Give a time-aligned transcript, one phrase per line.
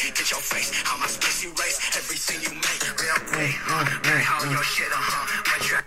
[0.00, 2.98] Get your face how my space erase everything you make.
[2.98, 5.82] Real how your shit, uh huh.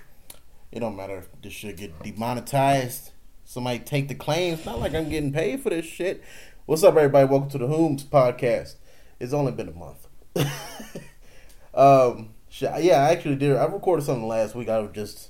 [0.71, 3.09] It don't matter if this shit get demonetized.
[3.43, 4.67] Somebody take the claims.
[4.67, 6.23] Not like I'm getting paid for this shit.
[6.67, 7.27] What's up, everybody?
[7.27, 8.75] Welcome to the Whomst podcast.
[9.19, 10.07] It's only been a month.
[11.73, 13.57] um, yeah, I actually did.
[13.57, 14.69] I recorded something last week.
[14.69, 15.29] I was just,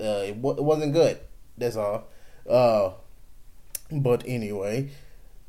[0.00, 1.18] uh, it, wa- it wasn't good.
[1.58, 2.06] That's all.
[2.48, 2.92] Uh,
[3.90, 4.90] but anyway,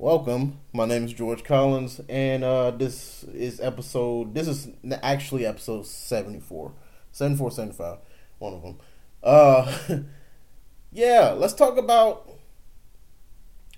[0.02, 0.57] welcome.
[0.73, 4.33] My name is George Collins, and uh, this is episode.
[4.33, 4.69] This is
[5.04, 6.73] actually episode 74.
[7.11, 7.97] 74, 75.
[8.39, 8.79] One of them.
[9.21, 10.00] Uh,
[10.92, 12.32] yeah, let's talk about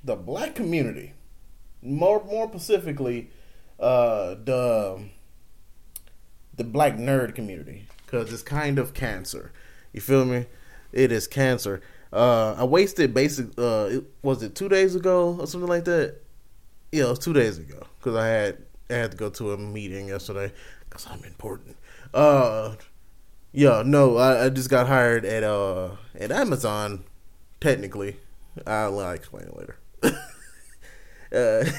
[0.02, 1.12] the black community.
[1.81, 3.30] More, more specifically,
[3.78, 5.03] uh, the
[6.55, 9.52] the black nerd community, because it's kind of cancer.
[9.92, 10.45] You feel me?
[10.94, 11.81] It is cancer.
[12.13, 13.48] Uh, I wasted basic.
[13.58, 16.17] Uh, it, was it two days ago or something like that?
[16.91, 18.58] Yeah, it was two days ago because I had
[18.89, 20.53] I had to go to a meeting yesterday
[20.88, 21.76] because I'm important.
[22.13, 22.76] Uh,
[23.52, 27.03] yeah, no, I, I just got hired at uh at Amazon.
[27.59, 28.17] Technically,
[28.67, 29.77] I'll, I'll explain it later.
[31.33, 31.72] uh,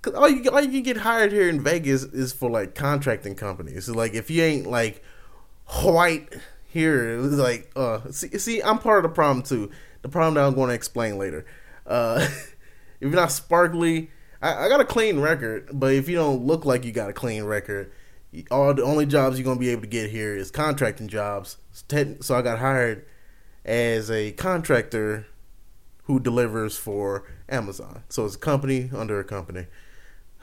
[0.00, 3.34] cause all you all you can get hired here in Vegas is for like contracting
[3.34, 3.84] companies.
[3.84, 5.04] So like if you ain't like
[5.82, 6.32] white
[6.70, 9.70] here, it's like uh see see I'm part of the problem too.
[10.02, 11.44] The problem that I'm going to explain later.
[11.86, 12.20] Uh,
[13.00, 16.64] if you're not sparkly, I, I got a clean record, but if you don't look
[16.64, 17.92] like you got a clean record,
[18.50, 21.58] all the only jobs you're gonna be able to get here is contracting jobs.
[22.20, 23.04] So I got hired
[23.64, 25.26] as a contractor
[26.04, 28.04] who delivers for Amazon.
[28.08, 29.66] So it's a company under a company.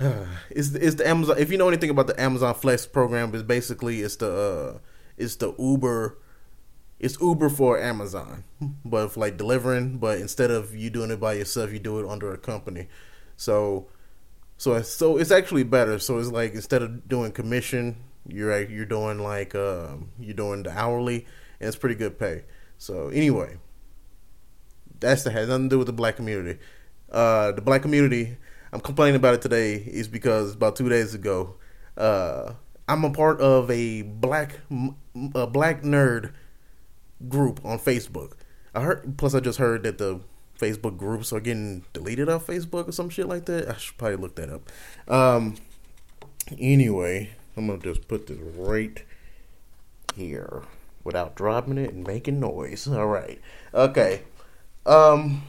[0.49, 1.37] it's it's the Amazon.
[1.39, 4.77] If you know anything about the Amazon Flex program, it's basically it's the uh,
[5.17, 6.17] it's the Uber.
[6.99, 8.43] It's Uber for Amazon,
[8.85, 9.97] but for like delivering.
[9.97, 12.87] But instead of you doing it by yourself, you do it under a company.
[13.35, 13.87] So
[14.57, 15.99] so it's, so it's actually better.
[15.99, 20.71] So it's like instead of doing commission, you're you're doing like um, you're doing the
[20.71, 21.25] hourly,
[21.59, 22.43] and it's pretty good pay.
[22.79, 23.57] So anyway,
[24.99, 26.59] that's the has nothing to do with the black community.
[27.11, 28.35] Uh, the black community,
[28.73, 31.55] I'm complaining about it today is because about two days ago,
[31.95, 32.53] uh,
[32.87, 34.59] I'm a part of a black
[35.35, 36.31] a black nerd
[37.27, 38.33] group on Facebook.
[38.73, 39.17] I heard.
[39.17, 40.21] Plus, I just heard that the
[40.59, 43.69] Facebook groups are getting deleted off Facebook or some shit like that.
[43.69, 44.69] I should probably look that up.
[45.07, 45.55] Um,
[46.57, 49.03] anyway, I'm gonna just put this right
[50.15, 50.63] here
[51.03, 52.87] without dropping it and making noise.
[52.87, 53.41] All right.
[53.73, 54.23] Okay.
[54.85, 55.43] Um,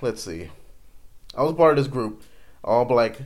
[0.00, 0.50] let's see.
[1.36, 2.22] I was part of this group,
[2.62, 3.18] all black.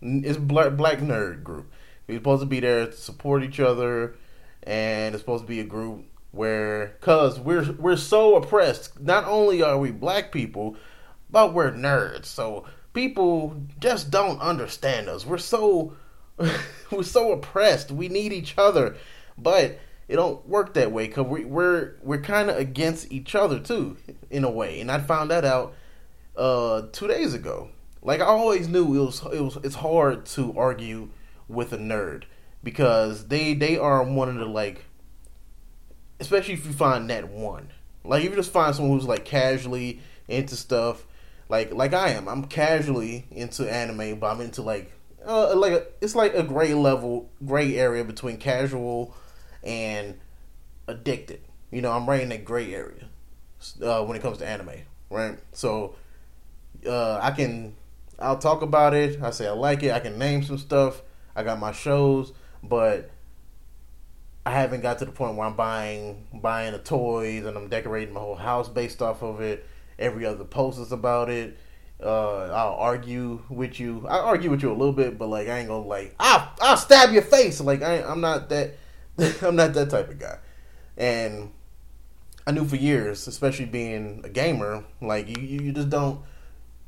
[0.00, 1.70] It's black black nerd group.
[2.12, 4.14] We're supposed to be there to support each other,
[4.62, 9.00] and it's supposed to be a group where cuz we're we're so oppressed.
[9.00, 10.76] Not only are we black people
[11.32, 12.26] but we're nerds.
[12.26, 15.26] So people just don't understand us.
[15.26, 15.94] We're so
[16.90, 17.90] we're so oppressed.
[17.90, 18.96] We need each other.
[19.36, 23.58] But it don't work that way because we, we're we're kind of against each other
[23.58, 23.96] too
[24.30, 24.80] in a way.
[24.80, 25.74] And i found that out
[26.36, 27.70] uh two days ago.
[28.02, 31.08] Like i always knew it was it was it's hard to argue
[31.52, 32.24] with a nerd
[32.62, 34.84] because they they are one of the like
[36.20, 37.68] especially if you find that one.
[38.04, 41.04] Like if you just find someone who's like casually into stuff,
[41.48, 42.28] like like I am.
[42.28, 44.92] I'm casually into anime, but I'm into like
[45.26, 49.14] uh, like a, it's like a gray level, gray area between casual
[49.62, 50.18] and
[50.88, 51.40] addicted.
[51.70, 53.08] You know, I'm right in that gray area
[53.82, 54.80] uh, when it comes to anime,
[55.10, 55.38] right?
[55.52, 55.96] So
[56.86, 57.74] uh, I can
[58.18, 59.22] I'll talk about it.
[59.22, 59.92] I say I like it.
[59.92, 61.02] I can name some stuff.
[61.34, 62.32] I got my shows,
[62.62, 63.10] but
[64.44, 68.12] I haven't got to the point where I'm buying buying the toys and I'm decorating
[68.12, 69.66] my whole house based off of it.
[69.98, 71.56] Every other post is about it.
[72.02, 74.04] Uh, I'll argue with you.
[74.08, 76.76] I argue with you a little bit, but like I ain't gonna like I'll I'll
[76.76, 77.60] stab your face.
[77.60, 78.74] Like I I'm not that
[79.42, 80.38] I'm not that type of guy.
[80.96, 81.52] And
[82.44, 86.20] I knew for years, especially being a gamer, like you you just don't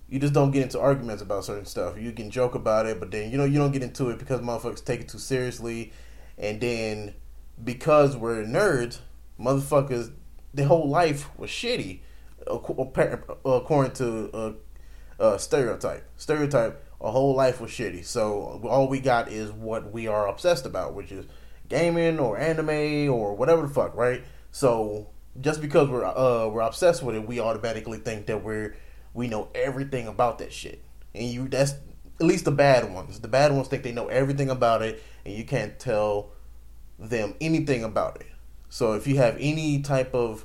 [0.09, 1.99] you just don't get into arguments about certain stuff.
[1.99, 4.41] You can joke about it, but then you know you don't get into it because
[4.41, 5.93] motherfuckers take it too seriously,
[6.39, 7.15] and then
[7.63, 8.99] because we're nerds,
[9.39, 10.13] motherfuckers,
[10.53, 12.01] their whole life was shitty,
[12.47, 14.57] according to
[15.19, 16.09] a, a stereotype.
[16.17, 18.05] Stereotype, a whole life was shitty.
[18.05, 21.27] So all we got is what we are obsessed about, which is
[21.69, 24.23] gaming or anime or whatever the fuck, right?
[24.51, 25.09] So
[25.41, 28.77] just because we're uh, we're obsessed with it, we automatically think that we're
[29.15, 30.83] we know everything about that shit.
[31.15, 31.75] And you that's
[32.21, 33.21] at least the bad ones.
[33.21, 36.31] The bad ones think they know everything about it, and you can't tell
[36.99, 38.27] them anything about it.
[38.69, 40.45] So if you have any type of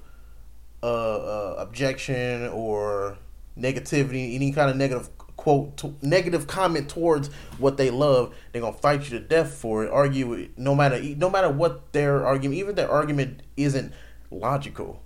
[0.81, 3.17] uh, uh, objection or
[3.57, 8.73] negativity, any kind of negative quote t- negative comment towards what they love, they're gonna
[8.73, 9.91] fight you to death for it.
[9.91, 13.93] Argue no matter no matter what their argument, even their argument isn't
[14.29, 15.01] logical.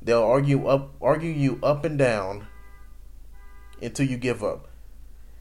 [0.00, 2.46] They'll argue up argue you up and down
[3.82, 4.68] until you give up.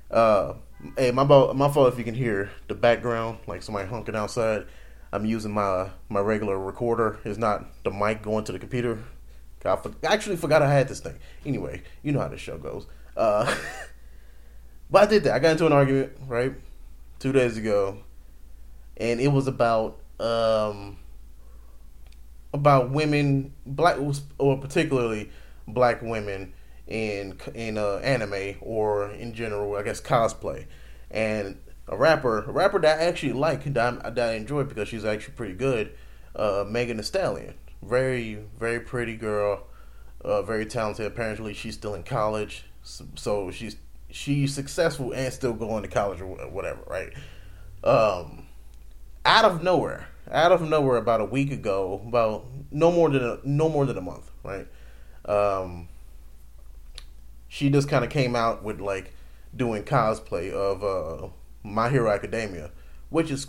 [0.10, 0.54] Uh,
[0.98, 4.66] hey, my my fault if you can hear the background, like somebody honking outside.
[5.12, 7.20] I'm using my my regular recorder.
[7.24, 9.00] It's not the mic going to the computer.
[9.66, 11.16] I, for, actually forgot I had this thing.
[11.46, 12.88] Anyway, you know how this show goes.
[13.18, 13.54] Uh,
[14.90, 15.34] but I did that.
[15.34, 16.54] I got into an argument right
[17.20, 17.98] two days ago,
[18.98, 20.98] and it was about um
[22.54, 23.98] about women, black
[24.38, 25.30] or particularly
[25.68, 26.54] black women
[26.88, 30.66] in in uh, anime or in general, I guess cosplay,
[31.12, 34.88] and a rapper, a rapper that I actually like, that I, that I enjoy because
[34.88, 35.92] she's actually pretty good.
[36.36, 39.68] Uh, Megan Thee Stallion, very very pretty girl,
[40.24, 41.06] uh, very talented.
[41.06, 43.78] Apparently, she's still in college, so, so she's
[44.10, 47.14] she's successful and still going to college or whatever, right?
[47.84, 48.48] Um,
[49.26, 53.40] out of nowhere, out of nowhere, about a week ago, about no more than a,
[53.44, 54.68] no more than a month, right?
[55.26, 55.90] Um,
[57.58, 59.12] she just kind of came out with like
[59.56, 61.28] doing cosplay of uh,
[61.64, 62.70] My Hero Academia,
[63.10, 63.48] which is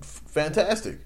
[0.00, 1.00] f- fantastic.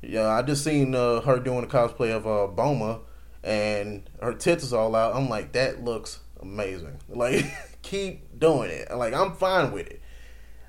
[0.00, 3.00] Yeah, I just seen uh, her doing a cosplay of uh, Bulma,
[3.42, 5.14] and her tits is all out.
[5.14, 7.00] I'm like, that looks amazing.
[7.08, 7.44] Like,
[7.82, 8.90] keep doing it.
[8.90, 10.00] Like, I'm fine with it.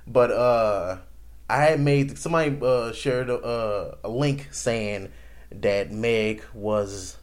[0.05, 0.97] But uh,
[1.49, 5.11] I had made somebody uh, shared a, a link saying
[5.51, 7.17] that Meg was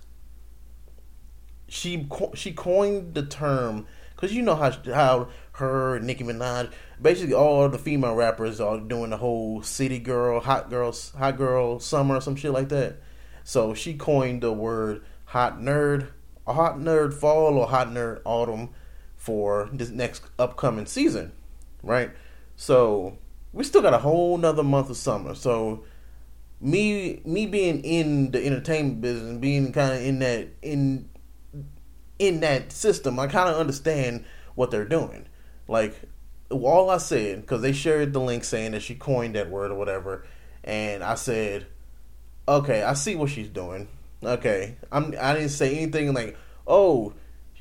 [1.72, 6.70] she she coined the term because you know how how her Nicki Minaj
[7.00, 11.80] basically all the female rappers are doing the whole city girl hot girls hot girl
[11.80, 12.96] summer or some shit like that.
[13.42, 16.08] So she coined the word hot nerd,
[16.46, 18.68] a hot nerd fall or hot nerd autumn
[19.16, 21.32] for this next upcoming season,
[21.82, 22.10] right?
[22.54, 23.16] So
[23.54, 25.34] we still got a whole nother month of summer.
[25.34, 25.84] So
[26.60, 31.08] me me being in the entertainment business, being kind of in that in
[32.22, 34.24] in that system, I kind of understand
[34.54, 35.26] what they're doing.
[35.66, 36.00] Like,
[36.50, 39.74] all I said, because they shared the link saying that she coined that word or
[39.74, 40.24] whatever,
[40.62, 41.66] and I said,
[42.46, 43.88] okay, I see what she's doing.
[44.22, 45.14] Okay, I'm.
[45.20, 47.12] I didn't say anything like, oh,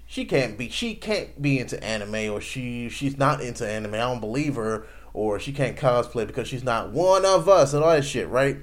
[0.06, 0.70] she can't be.
[0.70, 3.96] She can't be into anime, or she she's not into anime.
[3.96, 4.86] I don't believe her,
[5.16, 8.28] or she can't cosplay because she's not one of us, and all that shit.
[8.28, 8.58] Right?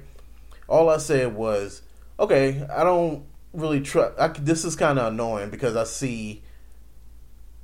[0.69, 1.81] All I said was,
[2.17, 4.45] okay, I don't really trust.
[4.45, 6.43] This is kind of annoying because I see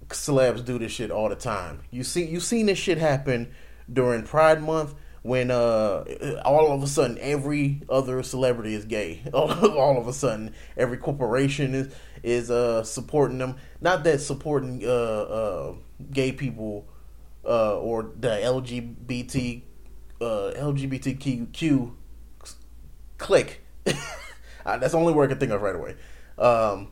[0.10, 1.82] celebs do this shit all the time.
[1.92, 3.54] You see, you seen this shit happen
[3.92, 6.04] during Pride Month when uh
[6.46, 9.24] all of a sudden every other celebrity is gay.
[9.34, 13.56] all of a sudden, every corporation is is uh supporting them.
[13.82, 15.74] Not that supporting uh uh
[16.12, 16.88] gay people
[17.44, 19.62] uh or the LGBT
[20.22, 21.94] uh LGBTQ
[24.66, 24.82] click.
[24.82, 25.96] that's the only word I can think of right away.
[26.38, 26.90] Um,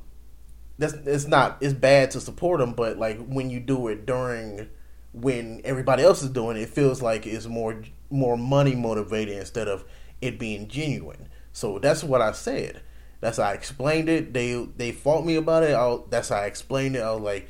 [0.77, 4.69] that's it's not it's bad to support them, but like when you do it during
[5.13, 9.67] when everybody else is doing it, it feels like it's more more money motivated instead
[9.67, 9.85] of
[10.21, 11.29] it being genuine.
[11.51, 12.81] So that's what I said.
[13.21, 14.33] That's how I explained it.
[14.33, 15.75] They they fought me about it.
[15.75, 17.03] I, that's how I explained it.
[17.03, 17.47] I was like,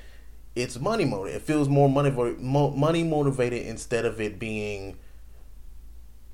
[0.55, 1.41] it's money motivated.
[1.41, 4.97] It feels more money money motivated instead of it being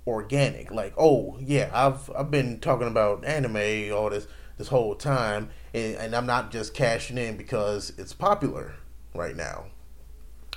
[0.09, 0.71] organic.
[0.71, 5.95] Like, oh yeah, I've I've been talking about anime all this this whole time, and,
[5.95, 8.75] and I'm not just cashing in because it's popular
[9.16, 9.66] right now.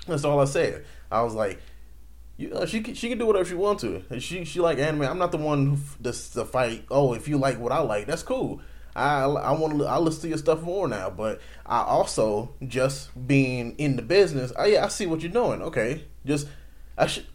[0.06, 0.85] That's all I said.
[1.11, 1.61] I was like,
[2.37, 4.02] you know, she can, she can do whatever she wants to.
[4.18, 5.02] She she like anime.
[5.02, 6.85] I'm not the one who to fight.
[6.90, 8.61] Oh, if you like what I like, that's cool.
[8.97, 11.11] I I want to I listen to your stuff more now.
[11.11, 14.52] But I also just being in the business.
[14.56, 15.62] Oh yeah, I see what you're doing.
[15.62, 16.49] Okay, just
[16.99, 17.26] I should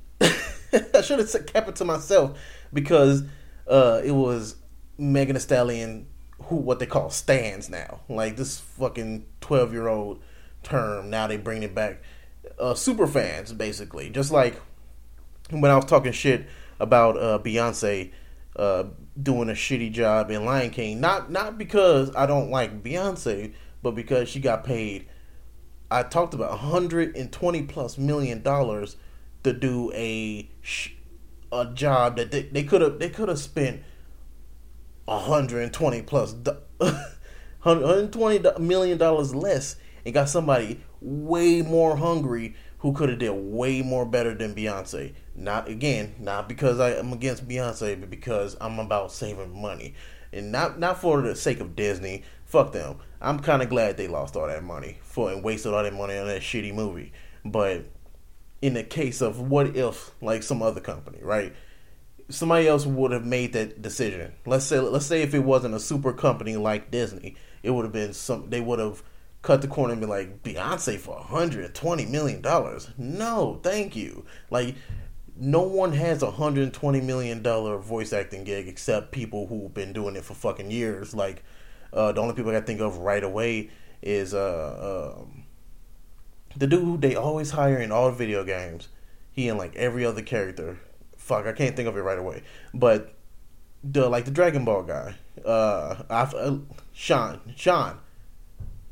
[0.93, 2.39] I should have kept it to myself
[2.73, 3.23] because
[3.67, 4.55] uh, it was
[4.97, 6.07] Megan Thee Stallion
[6.43, 8.01] who what they call stands now.
[8.09, 10.21] Like this fucking twelve year old
[10.63, 11.09] term.
[11.09, 12.01] Now they bring it back.
[12.59, 14.59] Uh, super fans basically, just like
[15.49, 16.47] when I was talking shit
[16.79, 18.11] about uh, Beyonce
[18.55, 18.85] uh,
[19.21, 20.99] doing a shitty job in Lion King.
[20.99, 25.07] Not not because I don't like Beyonce, but because she got paid.
[25.89, 28.97] I talked about 120 plus million dollars
[29.43, 30.49] to do a
[31.51, 33.81] a job that they, they could have they could have spent
[35.05, 43.19] 120 plus 120 million dollars less and got somebody way more hungry who could have
[43.19, 45.13] did way more better than Beyonce.
[45.35, 49.95] Not again, not because I am against Beyonce, but because I'm about saving money.
[50.31, 52.23] And not not for the sake of Disney.
[52.45, 52.97] Fuck them.
[53.19, 56.17] I'm kind of glad they lost all that money for and wasted all that money
[56.17, 57.11] on that shitty movie.
[57.43, 57.85] But
[58.61, 61.53] in the case of what if, like some other company, right?
[62.29, 64.33] Somebody else would have made that decision.
[64.45, 67.93] Let's say, let's say if it wasn't a super company like Disney, it would have
[67.93, 68.49] been some.
[68.49, 69.03] They would have
[69.41, 72.89] cut the corner and be like Beyonce for 120 million dollars.
[72.97, 74.25] No, thank you.
[74.49, 74.75] Like
[75.39, 80.15] no one has a 120 million dollar voice acting gig except people who've been doing
[80.15, 81.13] it for fucking years.
[81.13, 81.43] Like
[81.93, 83.69] uh, the only people I think of right away
[84.01, 85.43] is uh, um,
[86.57, 88.89] the dude they always hire in all video games.
[89.31, 90.79] He and like every other character.
[91.15, 92.43] Fuck, I can't think of it right away.
[92.73, 93.13] But
[93.83, 96.57] the like the Dragon Ball guy, uh, I, uh
[96.93, 97.99] Sean, Sean,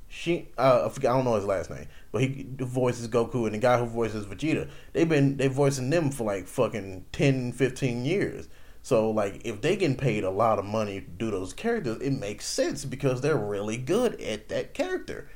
[0.08, 3.56] she, uh, I forget, I don't know his last name, but he voices Goku and
[3.56, 4.70] the guy who voices Vegeta.
[4.94, 8.48] They've been they voicing them for like fucking 10, 15 years.
[8.84, 12.12] So like if they getting paid a lot of money to do those characters, it
[12.12, 15.28] makes sense because they're really good at that character.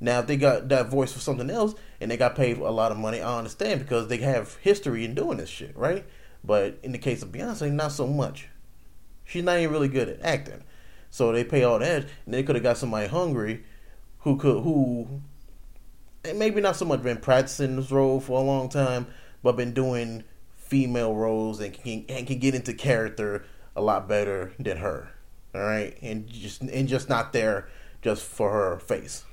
[0.00, 2.90] Now if they got that voice for something else and they got paid a lot
[2.90, 6.04] of money, I understand because they have history in doing this shit, right?
[6.42, 8.48] But in the case of Beyonce, not so much.
[9.24, 10.64] She's not even really good at acting.
[11.10, 13.64] So they pay all that, and they could have got somebody hungry
[14.20, 15.20] who could who
[16.34, 19.06] maybe not so much been practicing this role for a long time,
[19.42, 20.24] but been doing
[20.56, 25.10] female roles and can and can get into character a lot better than her.
[25.54, 27.68] All right, and just and just not there
[28.02, 29.24] just for her face,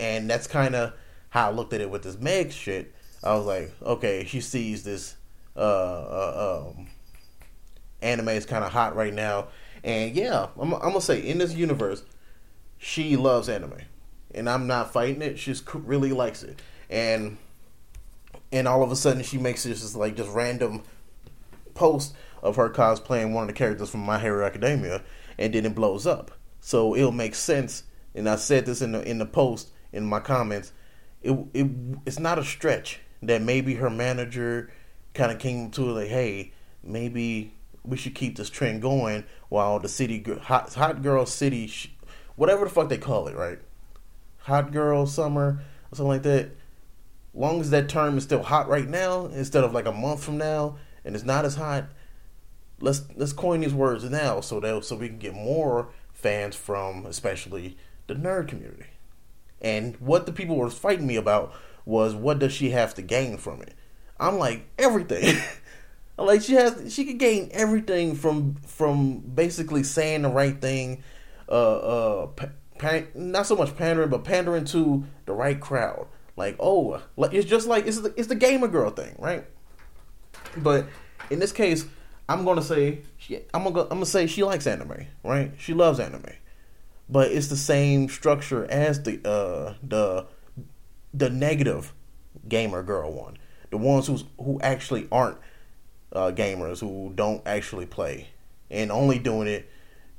[0.00, 0.94] and that's kind of
[1.28, 2.92] how I looked at it with this Meg shit.
[3.22, 5.14] I was like, okay, she sees this
[5.56, 6.88] uh, uh um,
[8.02, 9.48] anime is kind of hot right now,
[9.84, 12.02] and yeah, I'm, I'm gonna say in this universe,
[12.78, 13.82] she loves anime
[14.34, 15.38] and I'm not fighting it.
[15.38, 17.38] She really likes it, and
[18.52, 20.82] and all of a sudden she makes this just like just random
[21.74, 25.02] post of her cosplaying one of the characters from My Hero Academia,
[25.38, 26.30] and then it blows up.
[26.60, 27.84] So it'll make sense.
[28.14, 30.72] And I said this in the in the post in my comments.
[31.22, 31.66] It it
[32.06, 34.72] it's not a stretch that maybe her manager
[35.14, 37.52] kind of came to like, hey, maybe
[37.84, 41.70] we should keep this trend going while the city hot hot girl city,
[42.36, 43.60] whatever the fuck they call it, right?
[44.42, 46.50] hot girl summer or something like that.
[47.32, 50.36] Long as that term is still hot right now, instead of like a month from
[50.36, 51.86] now, and it's not as hot,
[52.80, 57.06] let's let's coin these words now so that so we can get more fans from
[57.06, 57.76] especially
[58.08, 58.86] the nerd community.
[59.60, 61.52] And what the people were fighting me about
[61.84, 63.74] was what does she have to gain from it?
[64.18, 65.36] I'm like everything.
[66.18, 71.02] like she has she could gain everything from from basically saying the right thing,
[71.48, 72.26] uh uh
[72.78, 76.06] pan, not so much pandering, but pandering to the right crowd.
[76.36, 79.44] Like, oh, like it's just like it's the, it's the gamer girl thing, right?
[80.56, 80.86] But
[81.28, 81.86] in this case,
[82.28, 85.52] I'm gonna say she, I'm gonna I'm gonna say she likes anime, right?
[85.58, 86.24] She loves anime,
[87.10, 90.26] but it's the same structure as the uh the
[91.12, 91.92] the negative
[92.48, 93.36] gamer girl one,
[93.70, 95.38] the ones who's who actually aren't
[96.12, 98.28] uh, gamers who don't actually play
[98.70, 99.68] and only doing it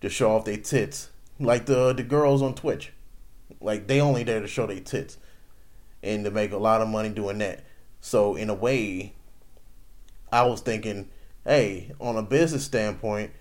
[0.02, 2.92] to show off their tits like the the girls on Twitch.
[3.60, 5.18] Like they only there to show their tits
[6.04, 7.64] and to make a lot of money doing that.
[8.00, 9.14] So in a way,
[10.32, 11.10] I was thinking,
[11.46, 13.32] hey, on a business standpoint,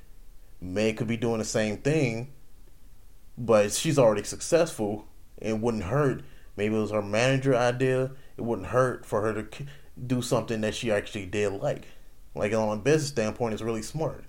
[0.61, 2.33] May could be doing the same thing,
[3.41, 5.07] but she's already successful.
[5.39, 6.23] It wouldn't hurt.
[6.57, 8.13] Maybe it was her manager idea.
[8.37, 9.65] It wouldn't hurt for her to
[10.07, 11.87] do something that she actually did like.
[12.35, 14.25] Like on a business standpoint, it's really smart.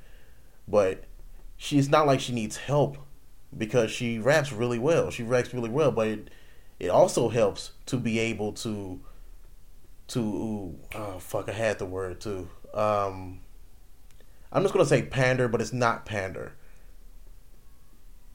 [0.65, 1.03] But
[1.57, 2.97] she's not like she needs help
[3.55, 5.11] because she raps really well.
[5.11, 6.29] She raps really well, but it,
[6.79, 9.01] it also helps to be able to
[10.07, 12.49] to oh fuck I had the word too.
[12.73, 13.41] Um,
[14.53, 16.53] I'm just gonna say pander, but it's not pander.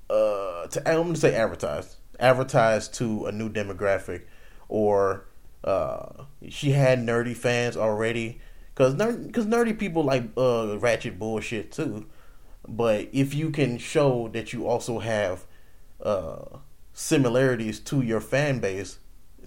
[0.08, 4.22] Uh, to, I'm gonna say advertise, advertise to a new demographic,
[4.68, 5.26] or
[5.64, 8.40] uh, she had nerdy fans already,
[8.74, 12.06] cause nerd, cause nerdy people like uh ratchet bullshit too.
[12.68, 15.44] But if you can show that you also have
[16.02, 16.58] uh,
[16.92, 18.98] similarities to your fan base,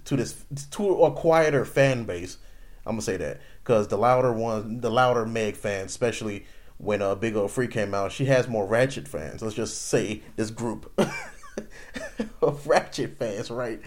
[0.04, 2.38] to this to a quieter fan base,
[2.86, 6.46] I'm gonna say that because the louder ones, the louder Meg fans, especially
[6.80, 9.42] when uh, Big Ole Freak came out, she has more Ratchet fans.
[9.42, 10.90] Let's just say this group
[12.42, 13.82] of Ratchet fans, right?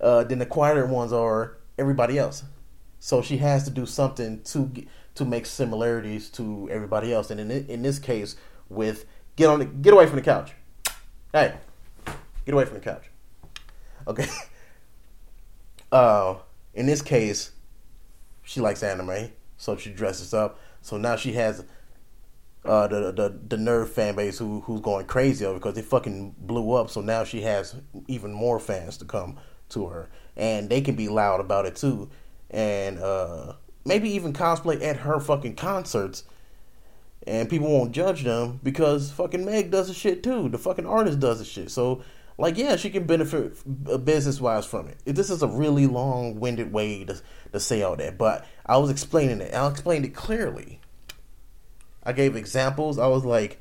[0.00, 2.42] Uh, then the quieter ones are everybody else.
[2.98, 4.70] So she has to do something to
[5.14, 7.30] to make similarities to everybody else.
[7.30, 8.36] And in in this case,
[8.70, 9.04] with
[9.36, 10.52] get on the, get away from the couch.
[11.32, 11.54] Hey,
[12.46, 13.04] get away from the couch.
[14.08, 14.26] Okay.
[15.90, 16.38] Uh,
[16.72, 17.50] in this case,
[18.42, 20.58] she likes anime, so she dresses up.
[20.80, 21.66] So now she has
[22.64, 26.34] uh, the the the nerd fan base who who's going crazy over because they fucking
[26.38, 26.90] blew up.
[26.90, 27.76] So now she has
[28.08, 29.38] even more fans to come
[29.70, 32.10] to her, and they can be loud about it too.
[32.50, 33.54] and uh,
[33.84, 36.24] maybe even cosplay at her fucking concerts.
[37.26, 40.48] And people won't judge them because fucking Meg does the shit too.
[40.48, 41.70] The fucking artist does the shit.
[41.70, 42.02] So,
[42.38, 43.56] like, yeah, she can benefit
[44.04, 44.98] business wise from it.
[45.06, 47.20] This is a really long winded way to,
[47.52, 49.54] to say all that, but I was explaining it.
[49.54, 50.81] I explained it clearly.
[52.04, 52.98] I gave examples.
[52.98, 53.60] I was like,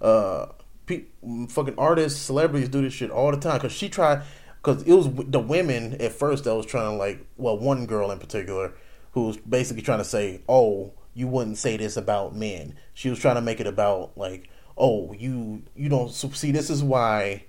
[0.00, 0.46] uh,
[0.86, 1.04] pe-
[1.48, 3.60] fucking artists, celebrities do this shit all the time.
[3.60, 4.22] Cause she tried,
[4.62, 8.10] cause it was the women at first that was trying to like, well, one girl
[8.10, 8.72] in particular
[9.12, 12.76] who was basically trying to say, oh, you wouldn't say this about men.
[12.94, 16.82] She was trying to make it about like, oh, you you don't see this is
[16.82, 17.44] why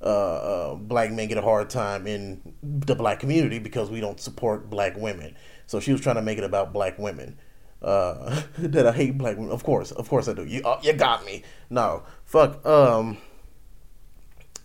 [0.00, 4.20] uh, uh, black men get a hard time in the black community because we don't
[4.20, 5.34] support black women.
[5.66, 7.38] So she was trying to make it about black women.
[7.84, 9.52] Uh, that I hate black women.
[9.52, 10.44] Of course, of course I do.
[10.44, 11.42] You uh, you got me.
[11.68, 12.64] No, fuck.
[12.64, 13.18] Um,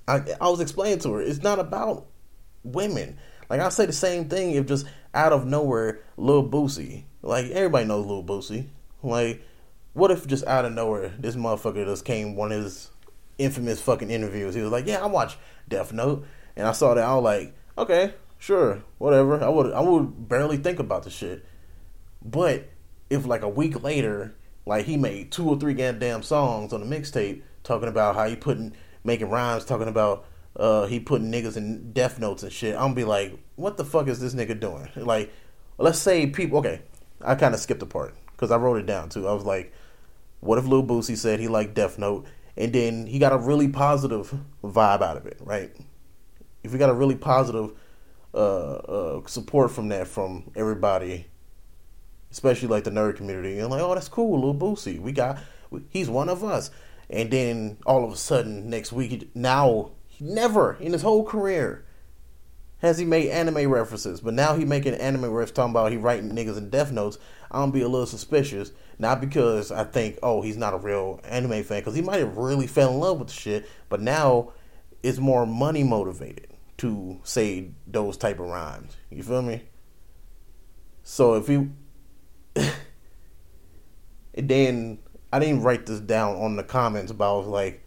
[0.07, 2.07] I I was explaining to her it's not about
[2.63, 3.19] women.
[3.49, 7.03] Like I say the same thing if just out of nowhere, Lil Boosie.
[7.21, 8.67] Like everybody knows Lil Boosie.
[9.03, 9.43] Like,
[9.93, 12.89] what if just out of nowhere this motherfucker just came one of his
[13.37, 14.55] infamous fucking interviews?
[14.55, 17.03] He was like, "Yeah, I watched Death Note," and I saw that.
[17.03, 21.45] I was like, "Okay, sure, whatever." I would I would barely think about the shit.
[22.23, 22.69] But
[23.09, 24.35] if like a week later,
[24.65, 28.35] like he made two or three goddamn songs on the mixtape talking about how he
[28.35, 28.73] putting
[29.03, 30.25] making rhymes, talking about
[30.55, 32.75] uh, he putting niggas in death notes and shit.
[32.75, 34.89] I'm gonna be like, what the fuck is this nigga doing?
[34.95, 35.33] Like,
[35.77, 36.59] let's say people.
[36.59, 36.81] Okay,
[37.21, 39.27] I kind of skipped a part because I wrote it down too.
[39.27, 39.73] I was like,
[40.39, 42.25] what if Lil Boosie said he liked Death Note,
[42.57, 45.71] and then he got a really positive vibe out of it, right?
[46.63, 47.71] If we got a really positive
[48.33, 51.27] uh, uh, support from that from everybody,
[52.31, 54.99] especially like the nerd community, and like, oh, that's cool, Lil Boosie.
[54.99, 55.39] We got,
[55.89, 56.71] he's one of us.
[57.09, 61.85] And then all of a sudden, next week, now Never in his whole career
[62.79, 66.31] has he made anime references, but now he making anime references talking about he writing
[66.31, 67.17] niggas in death notes.
[67.51, 71.63] I'm be a little suspicious, not because I think oh he's not a real anime
[71.63, 74.51] fan, because he might have really fell in love with the shit, but now
[75.03, 78.95] it's more money motivated to say those type of rhymes.
[79.09, 79.63] You feel me?
[81.03, 81.71] So if and
[84.33, 84.99] then
[85.31, 87.83] I didn't write this down on the comments, but I was like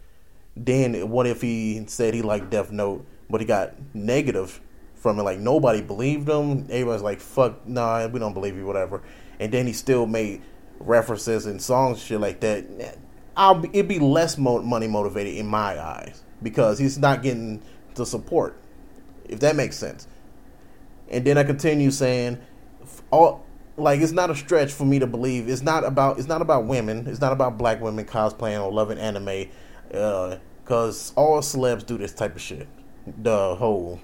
[0.55, 4.61] then what if he said he liked Death Note, but he got negative
[4.95, 5.23] from it?
[5.23, 6.65] Like nobody believed him.
[6.69, 9.01] Everybody's like, "Fuck, nah, we don't believe you," whatever.
[9.39, 10.41] And then he still made
[10.79, 12.65] references and songs, shit like that.
[13.35, 17.61] I'll be, it'd be less mo- money motivated in my eyes because he's not getting
[17.95, 18.55] the support,
[19.25, 20.07] if that makes sense.
[21.09, 22.39] And then I continue saying,
[23.11, 23.43] all
[23.77, 25.49] like it's not a stretch for me to believe.
[25.49, 28.97] It's not about it's not about women, it's not about black women cosplaying or loving
[28.97, 29.49] anime
[29.87, 32.67] because uh, all celebs do this type of shit.
[33.21, 33.99] The whole.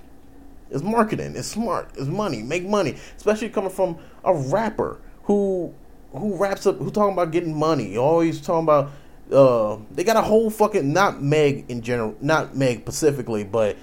[0.72, 5.74] It's marketing, it's smart, it's money, make money, especially coming from a rapper who
[6.12, 8.92] who raps up, who talking about getting money, always talking about.
[9.32, 13.78] Uh, they got a whole fucking not Meg in general, not Meg specifically, but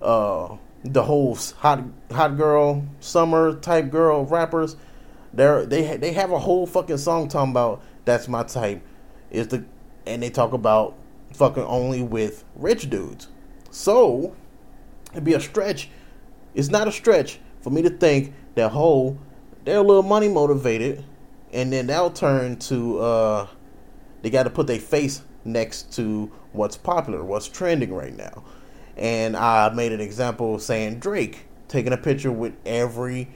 [0.00, 4.76] uh, the whole hot hot girl summer type girl rappers.
[5.34, 8.82] They're, they they have a whole fucking song talking about that's my type.
[9.30, 9.64] Is the
[10.06, 10.96] and they talk about
[11.32, 13.28] fucking only with rich dudes.
[13.70, 14.36] So
[15.12, 15.88] it'd be a stretch.
[16.54, 19.18] It's not a stretch for me to think that whole
[19.64, 21.04] they're a little money motivated,
[21.52, 23.46] and then they'll turn to uh,
[24.22, 28.44] they got to put their face next to what's popular, what's trending right now.
[28.96, 33.28] And I made an example saying Drake taking a picture with every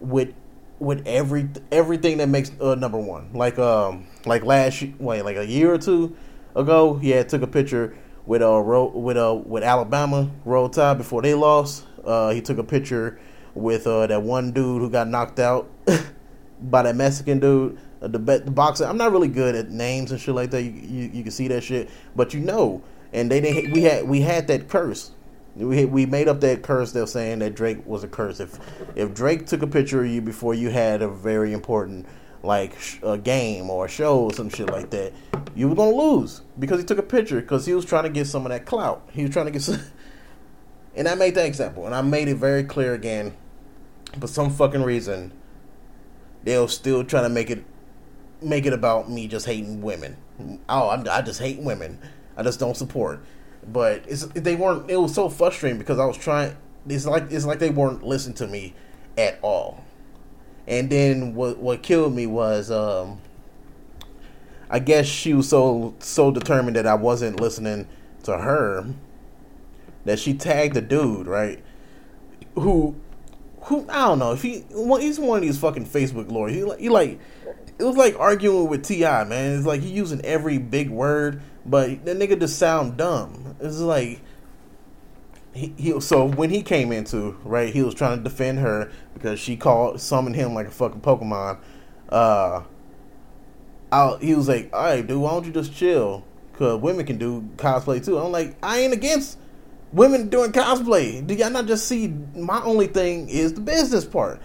[0.00, 0.34] with
[0.82, 3.30] with every everything that makes uh, number one.
[3.32, 6.16] Like um like last wait like a year or two
[6.56, 8.60] ago, he had took a picture with uh
[8.92, 11.86] with uh with Alabama Roll Tide before they lost.
[12.04, 13.20] Uh, he took a picture
[13.54, 15.70] with uh that one dude who got knocked out
[16.60, 17.78] by that Mexican dude.
[18.02, 18.84] Uh, the the boxer.
[18.84, 20.62] I'm not really good at names and shit like that.
[20.62, 22.82] You, you, you can see that shit, but you know.
[23.12, 23.72] And they didn't.
[23.72, 25.12] We had we had that curse.
[25.54, 26.92] We we made up that curse.
[26.92, 28.40] They're saying that Drake was a curse.
[28.40, 28.58] If
[28.94, 32.06] if Drake took a picture of you before you had a very important
[32.42, 35.12] like a game or a show or some shit like that,
[35.54, 38.26] you were gonna lose because he took a picture because he was trying to get
[38.26, 39.08] some of that clout.
[39.12, 39.80] He was trying to get some,
[40.96, 43.34] and I made that example, and I made it very clear again.
[44.20, 45.32] For some fucking reason,
[46.44, 47.64] they'll still try to make it
[48.42, 50.16] make it about me just hating women.
[50.68, 51.98] Oh, I'm, I just hate women.
[52.36, 53.22] I just don't support.
[53.66, 54.90] But it's they weren't.
[54.90, 56.56] It was so frustrating because I was trying.
[56.88, 58.74] It's like it's like they weren't listening to me
[59.16, 59.84] at all.
[60.66, 63.20] And then what what killed me was um,
[64.70, 67.86] I guess she was so so determined that I wasn't listening
[68.24, 68.86] to her
[70.04, 71.62] that she tagged the dude, right?
[72.54, 72.96] Who
[73.62, 74.64] who I don't know if he
[75.00, 76.54] he's one of these fucking Facebook lawyers.
[76.54, 77.20] He he like
[77.78, 79.56] it was like arguing with Ti man.
[79.56, 83.56] It's like he using every big word, but the nigga just sound dumb.
[83.60, 84.20] It's like
[85.54, 89.38] he, he so when he came into right, he was trying to defend her because
[89.38, 91.58] she called summoned him like a fucking Pokemon.
[92.08, 92.62] Uh,
[93.90, 96.24] I, he was like, "All right, dude, why don't you just chill?
[96.54, 99.38] Cause women can do cosplay too." I'm like, I ain't against
[99.92, 101.24] women doing cosplay.
[101.26, 104.40] Do y'all not just see my only thing is the business part?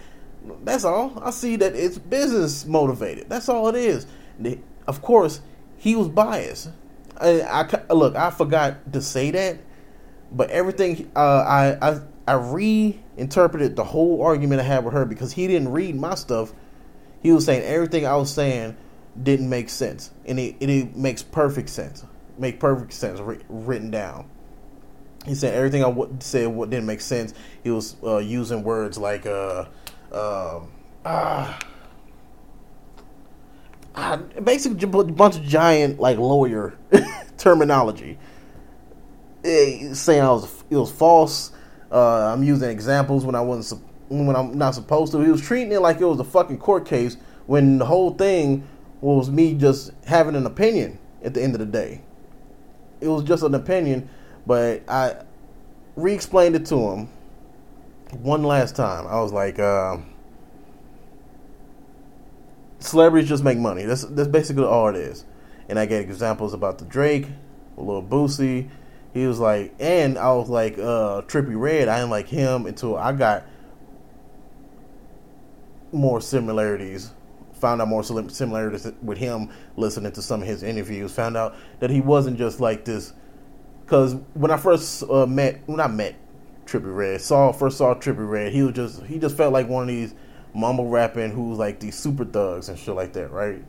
[0.64, 1.20] That's all.
[1.22, 3.28] I see that it's business motivated.
[3.28, 4.06] That's all it is.
[4.86, 5.40] Of course,
[5.76, 6.70] he was biased.
[7.20, 8.16] I, I look.
[8.16, 9.58] I forgot to say that
[10.30, 15.32] but everything uh, I I I reinterpreted the whole argument I had with her because
[15.32, 16.52] he didn't read my stuff.
[17.22, 18.76] He was saying everything I was saying
[19.20, 22.04] didn't make sense, and it it, makes perfect sense.
[22.36, 24.28] Make perfect sense written down.
[25.26, 27.34] He said everything I w- said what didn't make sense.
[27.64, 29.66] He was uh, using words like uh,
[30.12, 30.60] uh,
[31.04, 31.58] ah,
[33.94, 36.76] uh, basically a bunch of giant like lawyer
[37.38, 38.18] terminology
[39.42, 41.52] saying I was it was false.
[41.90, 45.20] Uh, I'm using examples when I wasn't when I'm not supposed to.
[45.20, 48.66] He was treating it like it was a fucking court case when the whole thing
[49.00, 52.02] was me just having an opinion at the end of the day.
[53.00, 54.08] It was just an opinion,
[54.46, 55.22] but I
[55.96, 57.08] re-explained it to him
[58.20, 59.06] one last time.
[59.06, 59.98] I was like, uh,
[62.80, 63.84] celebrities just make money.
[63.84, 65.24] That's that's basically all it is.
[65.68, 67.26] And I gave examples about the Drake,
[67.76, 68.70] a little Boosie,
[69.14, 71.88] he was like, and I was like, uh, Trippie Redd.
[71.88, 73.44] I didn't like him until I got
[75.92, 77.12] more similarities.
[77.54, 81.12] Found out more similarities with him listening to some of his interviews.
[81.12, 83.12] Found out that he wasn't just like this.
[83.84, 86.14] Because when I first uh, met, when I met
[86.66, 89.84] Trippie Redd, saw first saw Trippie Redd, he was just he just felt like one
[89.84, 90.14] of these
[90.58, 93.62] mumble rapping who's like these super thugs and shit like that, right?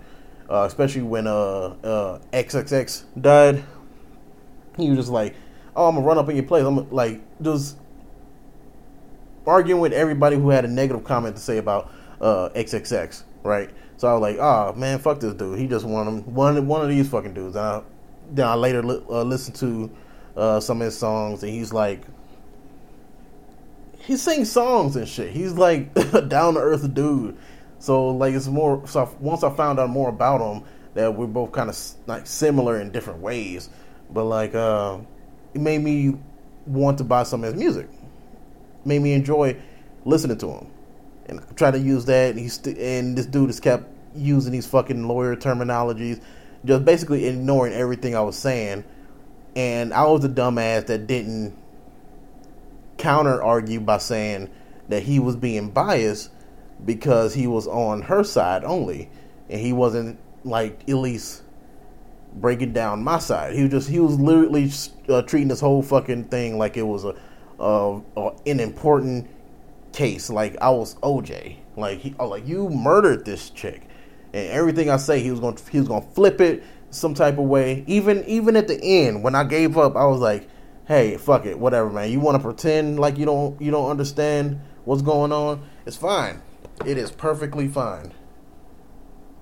[0.49, 3.63] Uh, especially when uh, uh, XXX died
[4.80, 5.36] he was just like,
[5.75, 7.78] "Oh, I'm gonna run up in your place." I'm like just
[9.45, 13.69] arguing with everybody who had a negative comment to say about uh, XXX, right?
[13.97, 15.60] So I was like, "Oh man, fuck this dude.
[15.60, 17.82] He just them, one one of these fucking dudes." And I,
[18.32, 19.91] then I later li- uh, listened to
[20.38, 22.02] uh, some of his songs, and he's like,
[24.10, 25.32] he sings songs and shit.
[25.32, 27.38] He's like a down to earth dude.
[27.80, 28.86] So like it's more.
[28.88, 30.63] So once I found out more about him,
[30.95, 33.69] that we're both kind of like similar in different ways
[34.10, 34.98] but like uh,
[35.54, 36.15] it made me
[36.65, 37.88] want to buy some of his music.
[38.86, 39.58] Made me enjoy
[40.06, 40.67] listening to him,
[41.28, 42.32] and I try to use that.
[42.32, 46.22] And he's st- and this dude has kept using these fucking lawyer terminologies,
[46.65, 48.84] just basically ignoring everything I was saying.
[49.56, 51.58] And I was the dumbass that didn't
[52.99, 54.49] counter argue by saying
[54.89, 56.29] that he was being biased
[56.85, 59.09] because he was on her side only,
[59.49, 61.43] and he wasn't like at least
[62.35, 63.53] breaking down my side.
[63.53, 64.71] He was just he was literally
[65.07, 67.15] uh, treating this whole fucking thing like it was a
[67.59, 67.99] uh,
[68.45, 69.27] an important
[69.91, 70.29] case.
[70.29, 71.57] Like I was OJ.
[71.75, 73.83] Like he, oh, like you murdered this chick,
[74.33, 77.45] and everything I say, he was to he was to flip it some type of
[77.45, 77.83] way.
[77.88, 80.47] Even even at the end, when I gave up, I was like,
[80.89, 82.12] hey, fuck it, whatever, man.
[82.12, 85.63] You want to pretend like you don't you don't understand what's going on?
[85.86, 86.41] It's fine.
[86.86, 88.12] It is perfectly fine.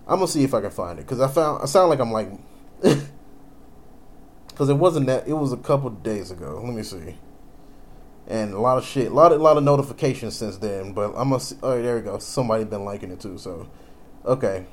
[0.08, 2.12] I'm gonna see if I can find it because I found I sound like I'm
[2.12, 2.30] like
[2.82, 5.28] because it wasn't that.
[5.28, 6.62] It was a couple days ago.
[6.64, 7.18] Let me see.
[8.28, 10.92] And a lot of shit, a lot of a lot of notifications since then.
[10.94, 11.40] But I'm gonna.
[11.40, 12.20] See, oh, there we go.
[12.20, 13.38] Somebody been liking it too.
[13.38, 13.70] So,
[14.26, 14.66] okay.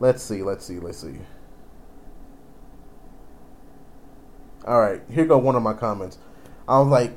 [0.00, 0.42] Let's see.
[0.42, 0.78] Let's see.
[0.78, 1.18] Let's see.
[4.68, 6.18] All right, here go one of my comments.
[6.68, 7.16] I was like,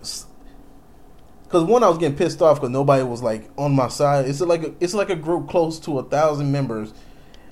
[1.43, 4.25] because one, I was getting pissed off because nobody was like on my side.
[4.25, 6.93] It's like a, it's like a group close to a thousand members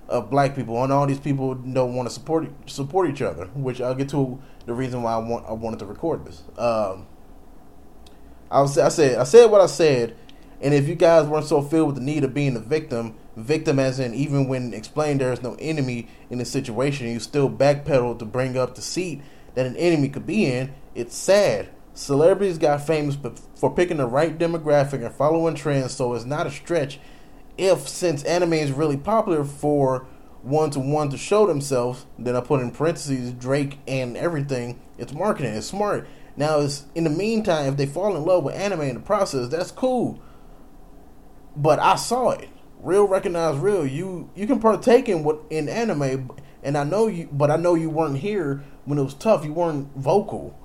[0.08, 3.48] of black people, and all these people don't want to support support each other.
[3.48, 6.44] Which I'll get to the reason why I want I wanted to record this.
[6.58, 7.06] Um,
[8.50, 10.16] I was I said I said what I said,
[10.62, 13.80] and if you guys weren't so filled with the need of being a victim, victim
[13.80, 18.18] as in even when explained there is no enemy in the situation, you still backpedal
[18.20, 19.22] to bring up the seat
[19.60, 20.74] that an enemy could be in.
[20.96, 21.70] It's sad.
[21.94, 23.18] Celebrities got famous
[23.56, 27.00] for picking the right demographic and following trends, so it's not a stretch
[27.60, 30.08] if since anime is really popular for
[30.42, 34.80] one to one to show themselves, then I put in parentheses Drake and everything.
[34.98, 35.54] It's marketing.
[35.54, 36.08] It's smart.
[36.38, 39.50] Now, it's in the meantime, if they fall in love with anime in the process,
[39.50, 40.22] that's cool.
[41.56, 42.48] But I saw it.
[42.80, 43.86] Real recognize real.
[43.86, 46.32] You you can partake in what in anime,
[46.64, 49.46] and I know you, but I know you weren't here when it was tough.
[49.46, 50.58] You weren't vocal,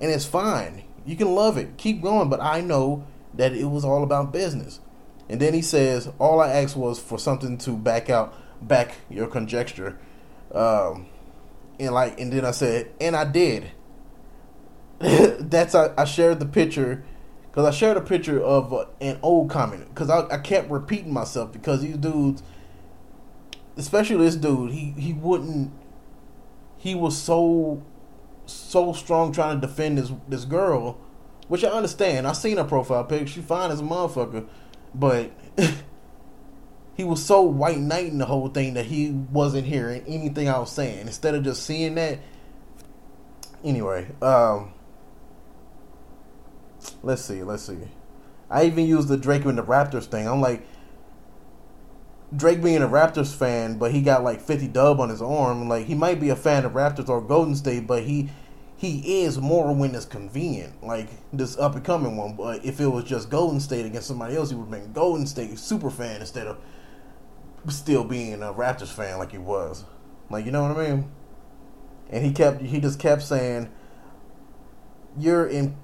[0.00, 0.84] and it's fine.
[1.04, 1.76] You can love it.
[1.76, 2.28] Keep going.
[2.28, 4.80] But I know that it was all about business.
[5.28, 9.26] And then he says, all I asked was for something to back out, back your
[9.26, 9.98] conjecture.
[10.52, 11.06] Um,
[11.78, 13.70] and like, and then I said, and I did.
[15.00, 17.04] That's I, I shared the picture
[17.50, 21.12] because I shared a picture of uh, an old comment because I, I kept repeating
[21.12, 22.42] myself because these dudes,
[23.76, 25.72] especially this dude, he he wouldn't.
[26.76, 27.82] He was so
[28.46, 30.98] so strong trying to defend this this girl,
[31.48, 32.26] which I understand.
[32.26, 33.28] I seen her profile pic.
[33.28, 34.46] She fine as a motherfucker,
[34.94, 35.30] but
[36.94, 40.70] he was so white knighting the whole thing that he wasn't hearing anything I was
[40.70, 41.00] saying.
[41.00, 42.18] Instead of just seeing that.
[43.64, 44.74] Anyway, um,
[47.02, 47.78] let's see, let's see.
[48.50, 50.28] I even used the Drake and the Raptors thing.
[50.28, 50.66] I'm like,
[52.36, 55.68] Drake being a Raptors fan, but he got like 50 dub on his arm.
[55.68, 58.30] Like he might be a fan of Raptors or Golden State, but he
[58.76, 60.82] he is more when it's convenient.
[60.82, 62.36] Like this up and coming one.
[62.36, 65.26] But if it was just Golden State against somebody else, he would have been Golden
[65.26, 66.58] State super fan instead of
[67.68, 69.84] still being a Raptors fan like he was.
[70.30, 71.10] Like you know what I mean?
[72.10, 73.70] And he kept he just kept saying,
[75.18, 75.76] "You're in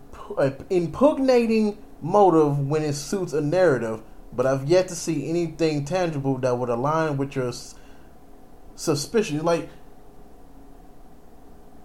[0.71, 6.57] impugnating motive when it suits a narrative." But I've yet to see anything tangible that
[6.57, 7.53] would align with your
[8.75, 9.45] suspicion.
[9.45, 9.69] Like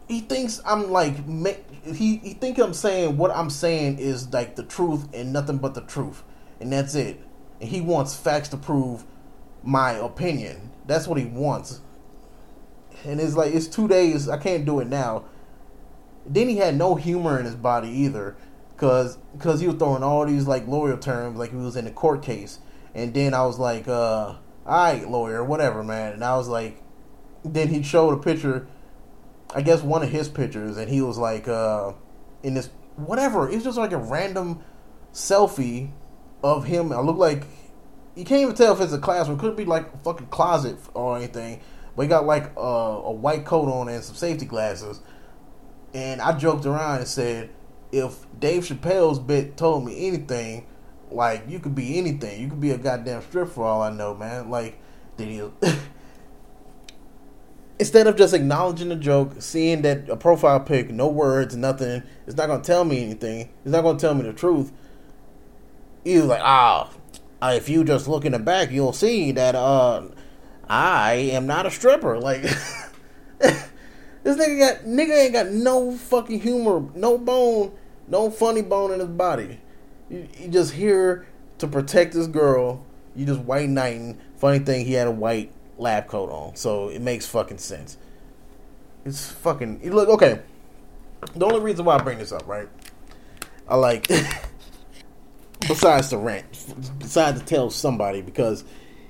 [0.07, 1.15] he thinks I'm like
[1.83, 5.73] he he think I'm saying what I'm saying is like the truth and nothing but
[5.73, 6.23] the truth,
[6.59, 7.19] and that's it.
[7.59, 9.03] And he wants facts to prove
[9.63, 10.71] my opinion.
[10.85, 11.81] That's what he wants.
[13.03, 14.29] And it's like it's two days.
[14.29, 15.25] I can't do it now.
[16.27, 18.35] Then he had no humor in his body either
[18.77, 21.91] cause cause he was throwing all these like lawyer terms like he was in a
[21.91, 22.59] court case,
[22.93, 26.81] and then I was like, uh, all right, lawyer, whatever, man, and I was like,
[27.43, 28.67] then he showed a picture,
[29.53, 31.93] I guess one of his pictures, and he was like, uh,
[32.43, 34.63] in this whatever, it's just like a random
[35.13, 35.91] selfie
[36.43, 36.91] of him.
[36.91, 37.45] I look like
[38.15, 39.37] you can't even tell if it's a classroom.
[39.37, 41.59] It could be like a fucking closet or anything.
[41.95, 45.01] But he got like uh, a white coat on and some safety glasses.
[45.93, 47.49] And I joked around and said,
[47.95, 50.67] if Dave Chappelle's bit told me anything,
[51.09, 52.41] like you could be anything.
[52.41, 54.49] You could be a goddamn strip for all I know, man.
[54.49, 54.77] Like
[55.15, 55.41] did he
[57.79, 62.35] Instead of just acknowledging the joke, seeing that a profile pic, no words, nothing, it's
[62.35, 63.49] not gonna tell me anything.
[63.63, 64.73] It's not gonna tell me the truth.
[66.03, 66.89] He was like, ah,
[67.41, 70.03] oh, if you just look in the back, you'll see that uh,
[70.67, 72.19] I am not a stripper.
[72.19, 72.43] Like
[74.25, 77.71] This nigga got nigga ain't got no fucking humor, no bone,
[78.07, 79.59] no funny bone in his body.
[80.09, 81.25] You, you just here
[81.57, 82.85] to protect this girl.
[83.15, 84.17] You just white knighting.
[84.37, 87.97] Funny thing, he had a white lab coat on, so it makes fucking sense.
[89.05, 90.41] It's fucking look okay.
[91.35, 92.67] The only reason why I bring this up, right?
[93.67, 94.07] I like
[95.67, 96.45] besides the rant,
[96.99, 98.63] besides to tell somebody because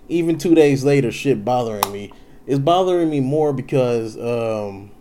[0.07, 2.11] even two days later, shit bothering me.
[2.45, 4.91] It's bothering me more because um,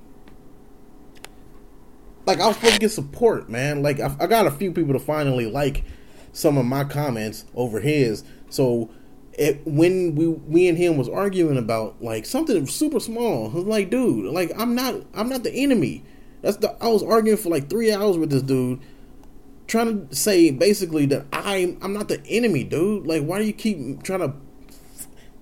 [2.27, 3.83] like I was supposed to get support, man.
[3.83, 5.85] Like I, I, got a few people to finally like
[6.33, 8.25] some of my comments over his.
[8.51, 8.91] So
[9.35, 13.65] it, when we we and him was arguing about like something super small, I was
[13.65, 16.05] like, dude, like I'm not I'm not the enemy.
[16.43, 18.81] That's the I was arguing for like three hours with this dude,
[19.67, 23.07] trying to say basically that I'm I'm not the enemy, dude.
[23.07, 24.35] Like why do you keep trying to?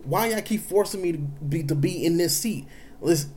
[0.05, 2.67] Why y'all keep forcing me to be to be in this seat?
[3.01, 3.33] Listen,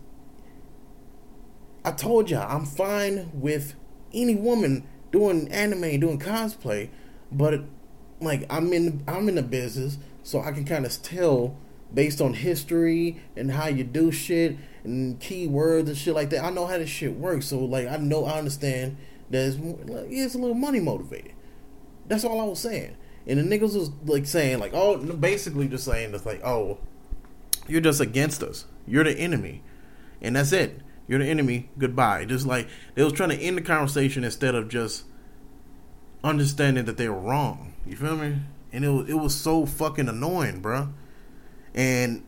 [1.86, 3.76] I told y'all I'm fine with
[4.12, 6.90] any woman doing anime, doing cosplay,
[7.32, 7.62] but
[8.20, 11.56] like I'm in I'm in the business, so I can kind of tell
[11.94, 16.44] based on history and how you do shit and keywords and shit like that.
[16.44, 18.98] I know how this shit works, so like I know I understand
[19.30, 19.58] that it's,
[20.10, 21.34] it's a little money motivated.
[22.08, 22.98] That's all I was saying.
[23.28, 26.80] And the niggas was like saying like, oh, basically just saying it's like, oh,
[27.68, 28.66] you're just against us.
[28.88, 29.62] You're the enemy,
[30.20, 30.82] and that's it.
[31.08, 31.70] You're the enemy.
[31.78, 32.26] Goodbye.
[32.26, 35.06] Just like they was trying to end the conversation instead of just
[36.24, 37.74] understanding that they were wrong.
[37.86, 38.38] You feel me?
[38.72, 40.90] And it was, it was so fucking annoying, bro.
[41.74, 42.26] And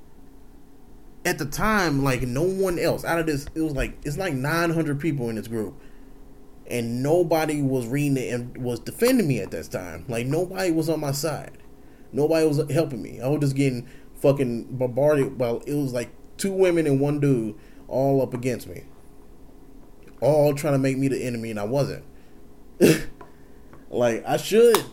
[1.26, 4.34] at the time, like no one else out of this, it was like it's like
[4.34, 5.76] 900 people in this group,
[6.68, 10.06] and nobody was reading it and was defending me at that time.
[10.08, 11.58] Like nobody was on my side.
[12.14, 13.20] Nobody was helping me.
[13.20, 13.88] I was just getting
[14.22, 15.40] fucking bombarded.
[15.40, 17.56] Well, it was like two women and one dude
[17.88, 18.84] all up against me,
[20.22, 22.04] all trying to make me the enemy, and I wasn't.
[23.90, 24.84] like I should,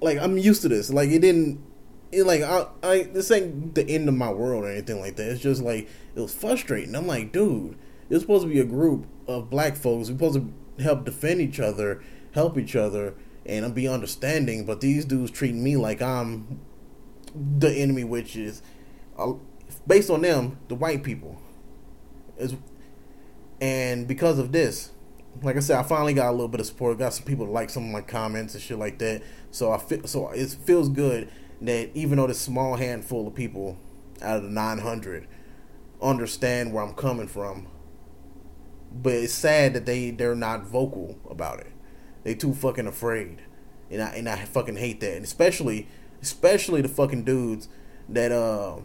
[0.00, 0.90] like I'm used to this.
[0.90, 1.64] Like it didn't.
[2.12, 5.28] It like I, I this ain't the end of my world or anything like that.
[5.30, 6.94] It's just like it was frustrating.
[6.94, 10.08] I'm like, dude, it's supposed to be a group of black folks.
[10.08, 13.14] We're supposed to help defend each other, help each other
[13.46, 14.64] and be understanding.
[14.64, 16.60] But these dudes treat me like I'm
[17.34, 18.62] the enemy, which is
[19.18, 19.34] uh,
[19.86, 21.40] based on them, the white people.
[23.60, 24.90] And because of this,
[25.42, 26.98] like I said, I finally got a little bit of support.
[26.98, 29.22] Got some people like some of my comments and shit like that.
[29.50, 33.76] So I feel so it feels good that even though this small handful of people
[34.22, 35.26] out of the 900
[36.02, 37.68] understand where I'm coming from,
[38.92, 41.72] but it's sad that they they're not vocal about it.
[42.22, 43.40] They too fucking afraid,
[43.90, 45.16] and I and I fucking hate that.
[45.16, 45.86] And especially
[46.22, 47.68] especially the fucking dudes
[48.08, 48.76] that uh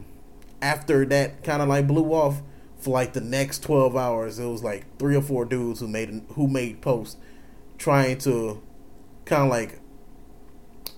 [0.61, 2.41] after that kind of like blew off
[2.85, 6.21] for like the next 12 hours it was like three or four dudes who made
[6.35, 7.17] who made posts
[7.77, 8.61] trying to
[9.25, 9.79] kind of like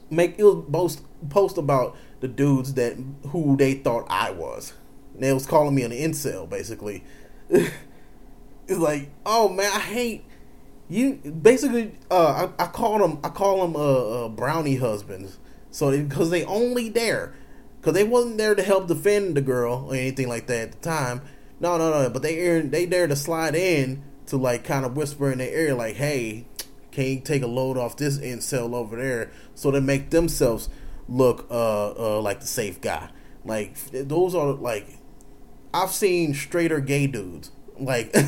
[0.09, 2.97] make it was post post about the dudes that
[3.27, 4.73] who they thought I was.
[5.13, 7.03] And they was calling me an incel basically.
[7.49, 7.71] it's
[8.67, 10.25] like, oh man, I hate
[10.89, 11.15] you.
[11.15, 15.39] Basically, uh, I, I call them I call them uh, uh brownie husbands.
[15.71, 17.33] So because they, they only there
[17.79, 20.79] because they wasn't there to help defend the girl or anything like that at the
[20.79, 21.21] time.
[21.59, 22.09] No, no, no.
[22.09, 25.73] But they they there to slide in to like kind of whisper in their ear,
[25.73, 26.45] like, "Hey,
[26.91, 30.69] can you take a load off this incel over there?" So they make themselves
[31.09, 33.09] look uh, uh like the safe guy.
[33.43, 34.87] Like those are like
[35.73, 38.15] I've seen straighter gay dudes like.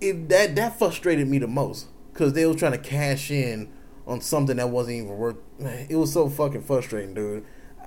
[0.00, 3.70] it, that that frustrated me the most because they was trying to cash in
[4.06, 5.36] on something that wasn't even worth.
[5.58, 7.44] It was so fucking frustrating, dude.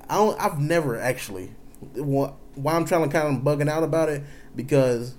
[0.09, 0.39] I don't.
[0.39, 4.23] I've never actually why I'm trying to kind of bugging out about it
[4.55, 5.15] because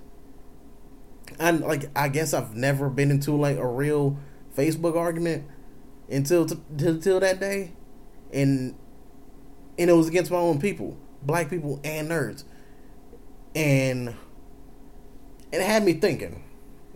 [1.39, 4.17] I like I guess I've never been into like a real
[4.55, 5.45] Facebook argument
[6.09, 7.71] until t- until that day,
[8.33, 8.75] and
[9.77, 12.43] and it was against my own people, black people and nerds,
[13.55, 14.15] and
[15.51, 16.43] it had me thinking.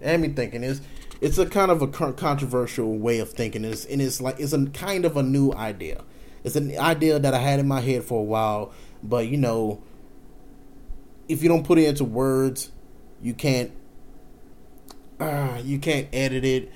[0.01, 0.63] It had me thinking.
[0.63, 0.81] It's
[1.21, 3.63] it's a kind of a controversial way of thinking.
[3.63, 6.03] It's, and it's like it's a kind of a new idea.
[6.43, 8.73] It's an idea that I had in my head for a while
[9.03, 9.83] but you know,
[11.27, 12.71] if you don't put it into words,
[13.21, 13.71] you can't.
[15.19, 16.71] Uh, you can't edit it.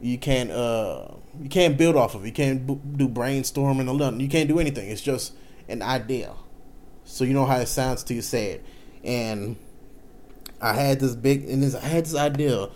[0.00, 0.50] You can't.
[0.50, 1.08] Uh,
[1.40, 2.24] you can't build off of.
[2.24, 2.28] it.
[2.28, 4.20] You can't b- do brainstorming or nothing.
[4.20, 4.88] You can't do anything.
[4.90, 5.32] It's just
[5.68, 6.34] an idea.
[7.04, 8.64] So you know how it sounds to you say it.
[9.02, 9.56] And
[10.60, 12.68] I had this big, and this, I had this idea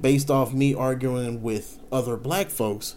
[0.00, 2.96] based off me arguing with other black folks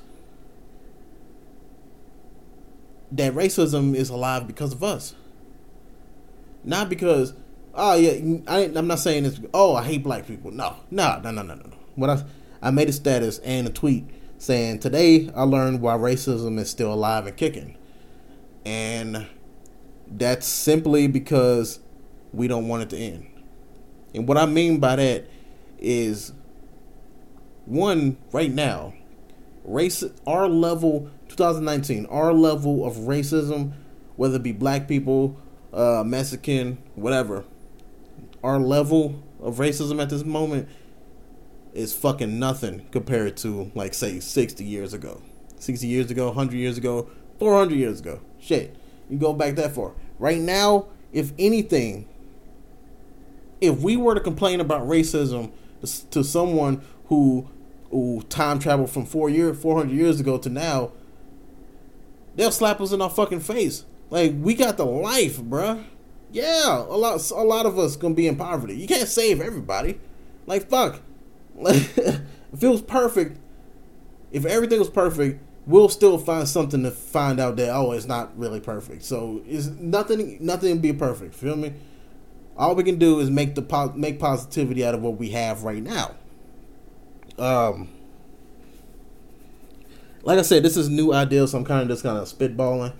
[3.13, 5.15] that racism is alive because of us.
[6.63, 7.33] Not because,
[7.73, 9.39] oh yeah, I, am not saying this.
[9.53, 10.51] Oh, I hate black people.
[10.51, 11.77] No, no, no, no, no, no.
[11.95, 12.23] What I
[12.61, 14.05] I made a status and a tweet
[14.37, 17.77] saying today I learned why racism is still alive and kicking,
[18.65, 19.27] and
[20.09, 21.79] that's simply because
[22.31, 23.27] we don't want it to end.
[24.15, 25.25] And what I mean by that
[25.77, 26.31] is
[27.65, 28.93] one right now,
[29.63, 33.73] race our level 2019, our level of racism,
[34.15, 35.37] whether it be black people,
[35.73, 37.43] uh, Mexican, whatever,
[38.43, 40.67] our level of racism at this moment
[41.73, 45.21] is fucking nothing compared to, like, say, 60 years ago.
[45.59, 48.19] 60 years ago, 100 years ago, 400 years ago.
[48.39, 48.75] Shit.
[49.09, 49.93] You go back that far.
[50.19, 52.07] Right now, if anything,
[53.59, 55.51] if we were to complain about racism
[56.11, 57.49] to someone who
[57.93, 60.91] who time traveled from four year, 400 years ago to now,
[62.35, 63.85] they'll slap us in our fucking face.
[64.09, 65.83] Like we got the life, bruh.
[66.31, 68.75] Yeah, a lot, a lot of us gonna be in poverty.
[68.75, 69.99] You can't save everybody.
[70.47, 71.01] Like fuck.
[71.59, 72.19] if
[72.61, 73.39] it was perfect,
[74.31, 78.37] if everything was perfect, we'll still find something to find out that oh, it's not
[78.37, 79.03] really perfect.
[79.03, 80.37] So it's nothing.
[80.41, 81.35] Nothing be perfect.
[81.35, 81.73] Feel me?
[82.57, 85.81] All we can do is make the make positivity out of what we have right
[85.81, 86.15] now.
[87.37, 87.89] Um,
[90.23, 92.93] like I said, this is new ideas, so I'm kind of just kind of spitballing.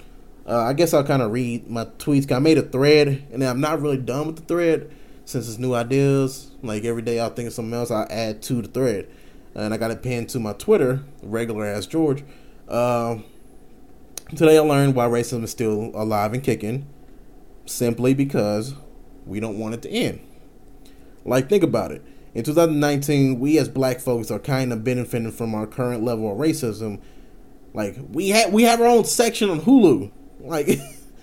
[0.46, 2.30] Uh, I guess I'll kind of read my tweets.
[2.32, 4.92] I made a thread, and I'm not really done with the thread
[5.26, 6.52] since it's new ideas.
[6.62, 7.92] Like every day, I'll think of something else.
[7.92, 9.08] I'll add to the thread,
[9.56, 12.24] and I got it pinned to my Twitter, regular as George.
[12.68, 13.20] Uh,
[14.36, 16.88] today, I learned why racism is still alive and kicking,
[17.66, 18.74] simply because
[19.26, 20.20] we don't want it to end.
[21.24, 22.02] Like, think about it.
[22.34, 26.38] In 2019, we as black folks are kind of benefiting from our current level of
[26.38, 27.00] racism
[27.74, 30.12] like we have we have our own section on Hulu.
[30.40, 30.68] Like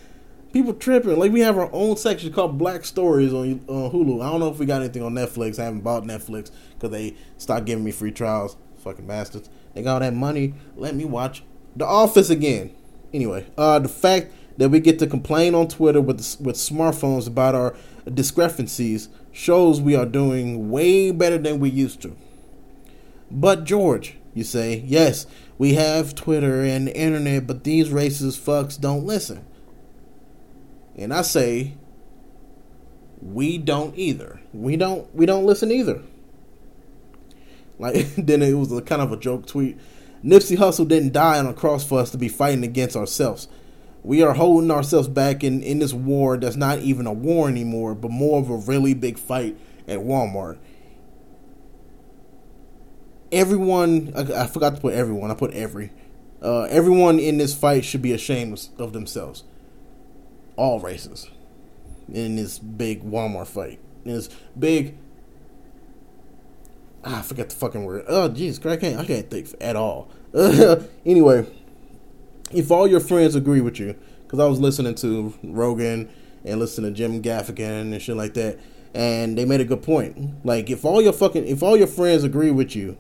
[0.53, 1.19] people tripping.
[1.19, 4.23] Like we have our own section called Black Stories on on Hulu.
[4.23, 5.59] I don't know if we got anything on Netflix.
[5.59, 8.57] I haven't bought Netflix because they stopped giving me free trials.
[8.79, 9.49] Fucking bastards.
[9.75, 10.55] They got all that money.
[10.77, 11.45] Let me watch
[11.77, 12.75] The Office again.
[13.13, 17.55] Anyway, uh, the fact that we get to complain on Twitter with with smartphones about
[17.55, 17.77] our
[18.13, 22.16] discrepancies shows we are doing way better than we used to.
[23.31, 25.26] But George, you say, yes,
[25.59, 29.45] we have Twitter and the internet, but these racist fucks don't listen.
[30.97, 31.74] And I say,
[33.22, 34.41] we don't either.
[34.53, 36.03] We don't we don't listen either.
[37.78, 39.78] Like then it was a kind of a joke tweet.
[40.24, 43.49] Nipsey Hussle didn't die on a cross for us to be fighting against ourselves.
[44.03, 47.95] We are holding ourselves back in, in this war that's not even a war anymore,
[47.95, 50.59] but more of a really big fight at Walmart.
[53.31, 55.93] Everyone, I, I forgot to put everyone, I put every.
[56.43, 59.45] Uh, everyone in this fight should be ashamed of themselves.
[60.57, 61.29] All races.
[62.11, 63.79] In this big Walmart fight.
[64.05, 64.95] In this big
[67.03, 68.05] Ah, I forget the fucking word.
[68.09, 70.09] Oh, jeez, I can't, I can't think at all.
[71.07, 71.47] anyway,
[72.53, 73.95] if all your friends agree with you,
[74.25, 76.09] because I was listening to Rogan
[76.45, 78.59] and listening to Jim Gaffigan and shit like that,
[78.95, 80.45] and they made a good point.
[80.45, 82.97] Like, if all your fucking, if all your friends agree with you,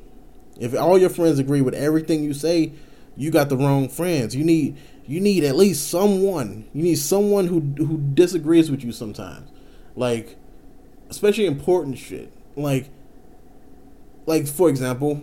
[0.58, 2.72] if all your friends agree with everything you say,
[3.16, 4.36] you got the wrong friends.
[4.36, 4.76] You need,
[5.06, 6.68] you need at least someone.
[6.72, 9.50] You need someone who who disagrees with you sometimes,
[9.96, 10.36] like,
[11.08, 12.88] especially important shit, like
[14.26, 15.22] like for example,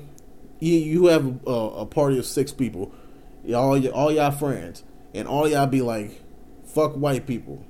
[0.59, 2.91] you you have a, a party of six people,
[3.55, 4.83] all all y'all friends,
[5.13, 6.21] and all y'all be like,
[6.65, 7.63] "Fuck white people."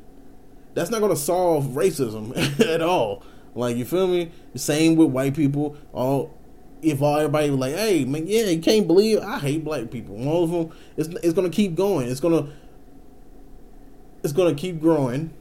[0.73, 3.23] That's not gonna solve racism at all.
[3.55, 4.31] Like you feel me?
[4.55, 5.75] Same with white people.
[5.93, 6.33] All
[6.81, 10.15] if all everybody was like, "Hey man, yeah, you can't believe I hate black people."
[10.15, 12.07] One of them, it's it's gonna keep going.
[12.07, 12.47] It's gonna
[14.23, 15.31] it's gonna keep growing.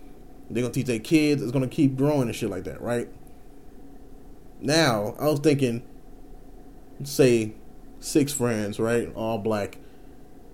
[0.49, 1.43] They're gonna teach their kids.
[1.43, 3.09] It's gonna keep growing and shit like that, right?
[4.61, 5.83] Now, I was thinking,
[7.05, 7.53] say,
[8.01, 9.13] six friends, right?
[9.15, 9.79] All black.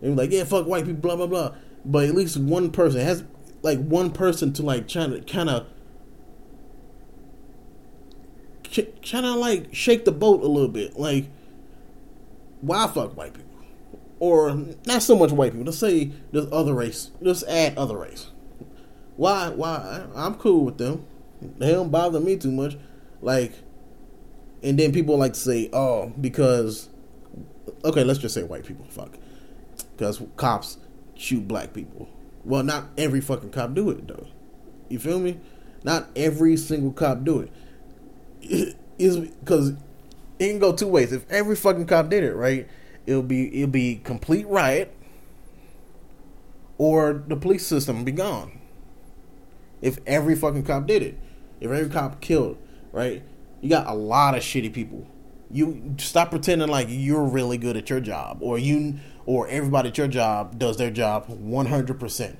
[0.02, 1.54] And like, yeah, fuck white people, blah, blah, blah.
[1.84, 3.24] But at least one person has,
[3.62, 5.66] like, one person to, like, trying to kind of,
[9.02, 10.98] trying to, like, shake the boat a little bit.
[10.98, 11.26] Like,
[12.60, 13.50] why fuck white people?
[14.18, 15.66] Or not so much white people.
[15.66, 17.10] Let's say there's other race.
[17.20, 18.28] Let's add other race.
[19.16, 19.48] Why?
[19.50, 20.06] Why?
[20.14, 21.04] I'm cool with them.
[21.58, 22.76] They don't bother me too much.
[23.20, 23.52] Like,
[24.62, 26.88] and then people like to say, "Oh, because
[27.84, 29.16] okay, let's just say white people, fuck,
[29.96, 30.78] because cops
[31.14, 32.08] shoot black people."
[32.44, 34.26] Well, not every fucking cop do it though.
[34.88, 35.38] You feel me?
[35.84, 38.76] Not every single cop do it.
[38.98, 39.70] Is because
[40.38, 41.12] it can go two ways.
[41.12, 42.68] If every fucking cop did it, right,
[43.06, 44.92] it'll be it'll be complete riot,
[46.78, 48.60] or the police system be gone.
[49.80, 51.18] If every fucking cop did it,
[51.60, 52.58] if every cop killed,
[52.92, 53.22] right,
[53.60, 55.06] you got a lot of shitty people.
[55.50, 58.94] You stop pretending like you're really good at your job, or you,
[59.26, 62.38] or everybody at your job does their job 100 percent,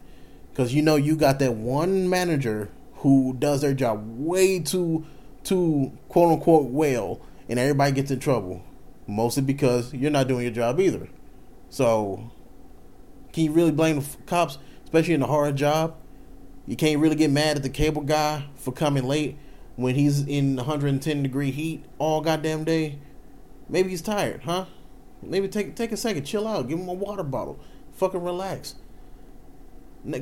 [0.51, 5.05] because you know you got that one manager who does their job way too,
[5.43, 8.62] too quote unquote well, and everybody gets in trouble,
[9.07, 11.09] mostly because you're not doing your job either.
[11.68, 12.30] So,
[13.33, 15.97] can you really blame the cops, especially in a hard job?
[16.66, 19.37] You can't really get mad at the cable guy for coming late
[19.76, 22.99] when he's in 110 degree heat all goddamn day.
[23.68, 24.66] Maybe he's tired, huh?
[25.23, 27.59] Maybe take take a second, chill out, give him a water bottle,
[27.93, 28.75] fucking relax.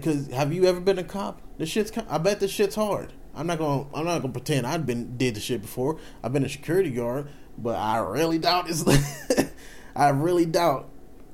[0.02, 1.40] Cause have you ever been a cop?
[1.58, 3.12] This shit's I bet the shit's hard.
[3.34, 5.98] I'm not gonna I'm not gonna pretend I've been did the shit before.
[6.22, 8.84] I've been a security guard, but I really doubt it's.
[9.96, 10.88] I really doubt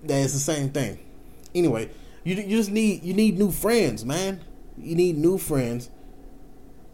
[0.04, 1.00] that it's the same thing.
[1.54, 1.90] Anyway,
[2.22, 4.40] you you just need you need new friends, man.
[4.78, 5.90] You need new friends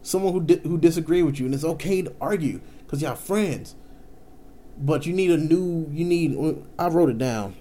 [0.03, 3.75] someone who di- who disagree with you, and it's okay to argue because y'all friends.
[4.77, 5.87] But you need a new.
[5.91, 6.37] You need.
[6.77, 7.55] I wrote it down.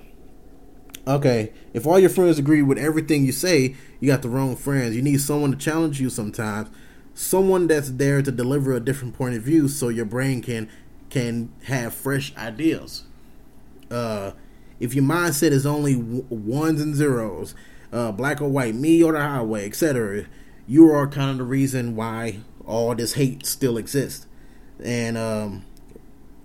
[1.06, 4.94] Okay, if all your friends agree with everything you say, you got the wrong friends.
[4.94, 6.68] You need someone to challenge you sometimes.
[7.14, 10.68] Someone that's there to deliver a different point of view, so your brain can
[11.10, 13.04] can have fresh ideas.
[13.90, 14.32] Uh,
[14.80, 17.54] if your mindset is only ones and zeros,
[17.92, 20.26] uh, black or white, me or the highway, etc
[20.66, 24.26] you are kind of the reason why all this hate still exists.
[24.82, 25.64] And um,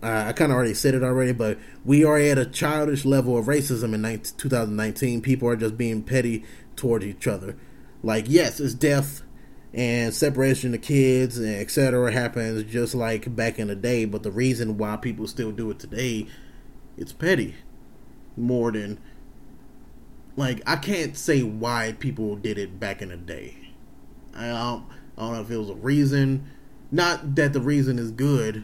[0.01, 3.37] I, I kind of already said it already, but we are at a childish level
[3.37, 5.21] of racism in 19, 2019.
[5.21, 6.43] People are just being petty
[6.75, 7.55] towards each other.
[8.03, 9.23] Like, yes, it's death
[9.73, 12.11] and separation of kids and etc.
[12.11, 15.79] happens just like back in the day, but the reason why people still do it
[15.79, 16.27] today,
[16.97, 17.55] it's petty
[18.35, 18.99] more than
[20.35, 23.67] like I can't say why people did it back in the day
[24.37, 24.85] I don't,
[25.17, 26.49] I don't know if it was a reason.
[26.91, 28.63] Not that the reason is good,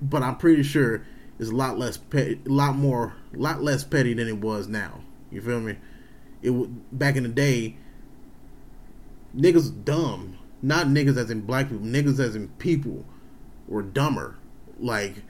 [0.00, 1.04] but I'm pretty sure
[1.38, 4.68] it's a lot less petty, a lot more, a lot less petty than it was
[4.68, 5.00] now.
[5.30, 5.76] You feel me?
[6.42, 7.76] It back in the day,
[9.36, 10.36] niggas dumb.
[10.62, 13.06] Not niggas as in black people, niggas as in people
[13.66, 14.36] were dumber.
[14.78, 15.22] Like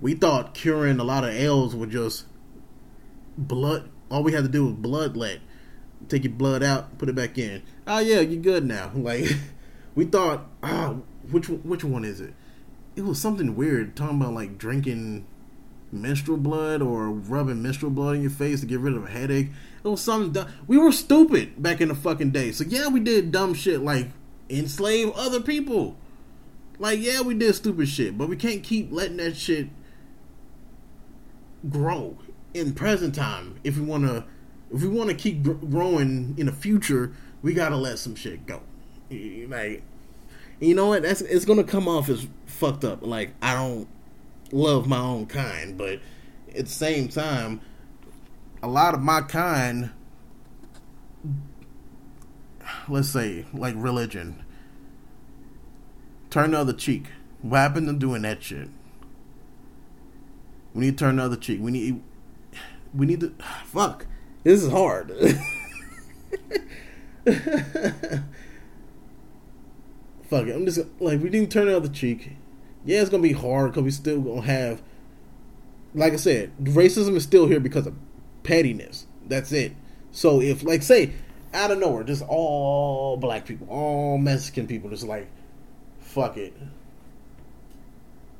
[0.00, 2.26] we thought curing a lot of ails would just
[3.36, 3.88] blood.
[4.10, 5.40] All we had to do was bloodlet.
[6.08, 7.62] Take your blood out, put it back in.
[7.86, 8.92] Oh yeah, you're good now.
[8.96, 9.26] Like
[9.94, 10.46] we thought.
[10.62, 10.96] Ah,
[11.30, 12.34] which which one is it?
[12.98, 15.24] It was something weird talking about like drinking
[15.92, 19.50] menstrual blood or rubbing menstrual blood in your face to get rid of a headache.
[19.84, 20.48] It was something dumb.
[20.66, 22.50] We were stupid back in the fucking day.
[22.50, 24.08] So yeah, we did dumb shit like
[24.50, 25.96] enslave other people.
[26.80, 29.68] Like yeah, we did stupid shit, but we can't keep letting that shit
[31.70, 32.18] grow
[32.52, 33.60] in present time.
[33.62, 34.24] If we want to,
[34.74, 38.44] if we want to keep gr- growing in the future, we gotta let some shit
[38.44, 38.60] go.
[39.08, 39.84] Like,
[40.60, 41.02] you know what?
[41.02, 43.02] That's it's gonna come off as fucked up.
[43.02, 43.88] Like I don't
[44.52, 46.00] love my own kind, but
[46.48, 47.60] at the same time,
[48.62, 49.90] a lot of my kind,
[52.88, 54.44] let's say, like religion,
[56.30, 57.06] turn the other cheek.
[57.40, 58.68] What happened to doing that shit?
[60.74, 61.60] We need to turn the other cheek.
[61.60, 62.02] We need,
[62.92, 63.32] we need to.
[63.66, 64.06] Fuck,
[64.42, 65.12] this is hard.
[70.28, 70.54] Fuck it.
[70.54, 72.32] I'm just like we didn't turn out the cheek
[72.88, 74.80] yeah, it's gonna be hard because we still gonna have,
[75.94, 77.94] like I said, racism is still here because of
[78.42, 79.06] pettiness.
[79.26, 79.74] That's it.
[80.10, 81.12] So if, like, say,
[81.52, 85.28] out of nowhere, just all black people, all Mexican people, just like,
[86.00, 86.54] fuck it,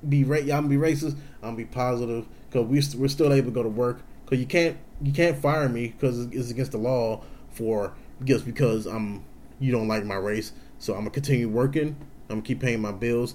[0.08, 1.16] be ra- y'all gonna be racist.
[1.42, 4.00] I'm gonna be positive because we st- we're still able to go to work.
[4.24, 7.92] Because you can't you can't fire me because it's against the law for
[8.24, 9.24] just because I'm
[9.58, 10.52] you don't like my race.
[10.78, 11.96] So I'm gonna continue working.
[12.28, 13.34] I'm gonna keep paying my bills.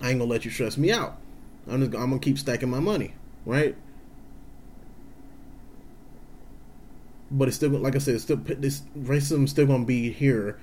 [0.00, 1.18] I ain't gonna let you stress me out.
[1.68, 3.14] I'm just I'm gonna keep stacking my money,
[3.44, 3.76] right?
[7.30, 10.58] But it's still like I said, it's still this racism still gonna be here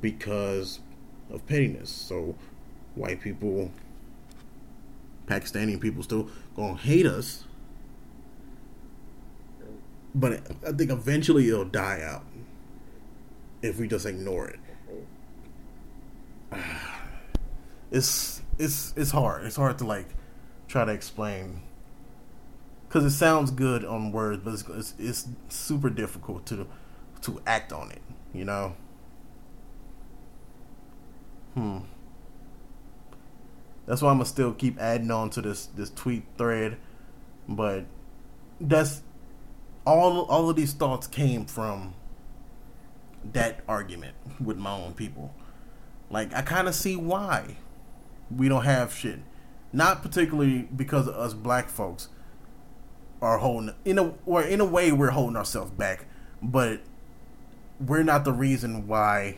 [0.00, 0.80] because
[1.30, 1.90] of pettiness.
[1.90, 2.36] So
[2.94, 3.70] white people,
[5.26, 7.44] Pakistani people still gonna hate us.
[10.14, 12.24] But I think eventually it'll die out
[13.62, 14.60] if we just ignore it.
[17.90, 19.44] It's it's it's hard.
[19.44, 20.06] It's hard to like
[20.66, 21.60] try to explain
[22.88, 26.66] because it sounds good on words, but it's, it's, it's super difficult to
[27.22, 28.02] to act on it.
[28.32, 28.74] You know.
[31.54, 31.78] Hmm.
[33.86, 36.76] That's why I'm gonna still keep adding on to this this tweet thread,
[37.48, 37.84] but
[38.60, 39.02] that's
[39.86, 40.22] all.
[40.26, 41.94] All of these thoughts came from
[43.32, 45.34] that argument with my own people.
[46.10, 47.56] Like I kind of see why
[48.30, 49.20] we don't have shit.
[49.72, 52.08] Not particularly because of us black folks
[53.22, 56.06] are holding in a or in a way we're holding ourselves back,
[56.42, 56.80] but
[57.80, 59.36] we're not the reason why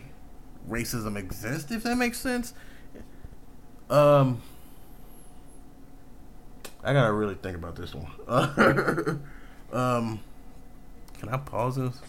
[0.69, 1.71] racism exists.
[1.71, 2.55] If that makes sense.
[3.91, 4.41] Um,
[6.83, 8.11] I gotta really think about this one.
[9.73, 10.21] um,
[11.19, 12.01] can I pause this?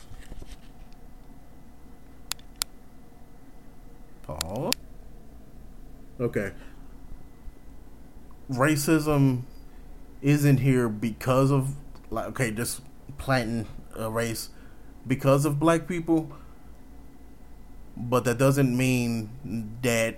[4.26, 4.74] Pause.
[6.20, 6.52] Okay
[8.50, 9.42] racism
[10.22, 11.76] isn't here because of
[12.10, 12.82] like okay, just
[13.18, 14.50] planting a race
[15.08, 16.32] because of black people,
[17.96, 19.30] but that doesn't mean
[19.82, 20.18] that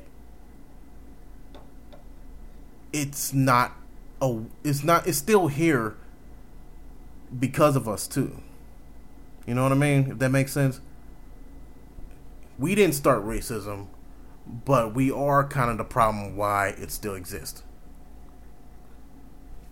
[2.93, 3.73] it's not
[4.21, 5.95] a it's not it's still here
[7.37, 8.41] because of us too.
[9.45, 10.11] You know what I mean?
[10.11, 10.81] If that makes sense.
[12.59, 13.85] We didn't start racism,
[14.65, 17.63] but we are kind of the problem why it still exists.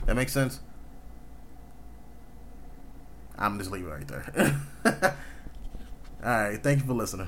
[0.06, 0.60] That makes sense?
[3.38, 4.62] I'm just leaving right there.
[6.24, 6.62] All right.
[6.62, 7.28] Thank you for listening.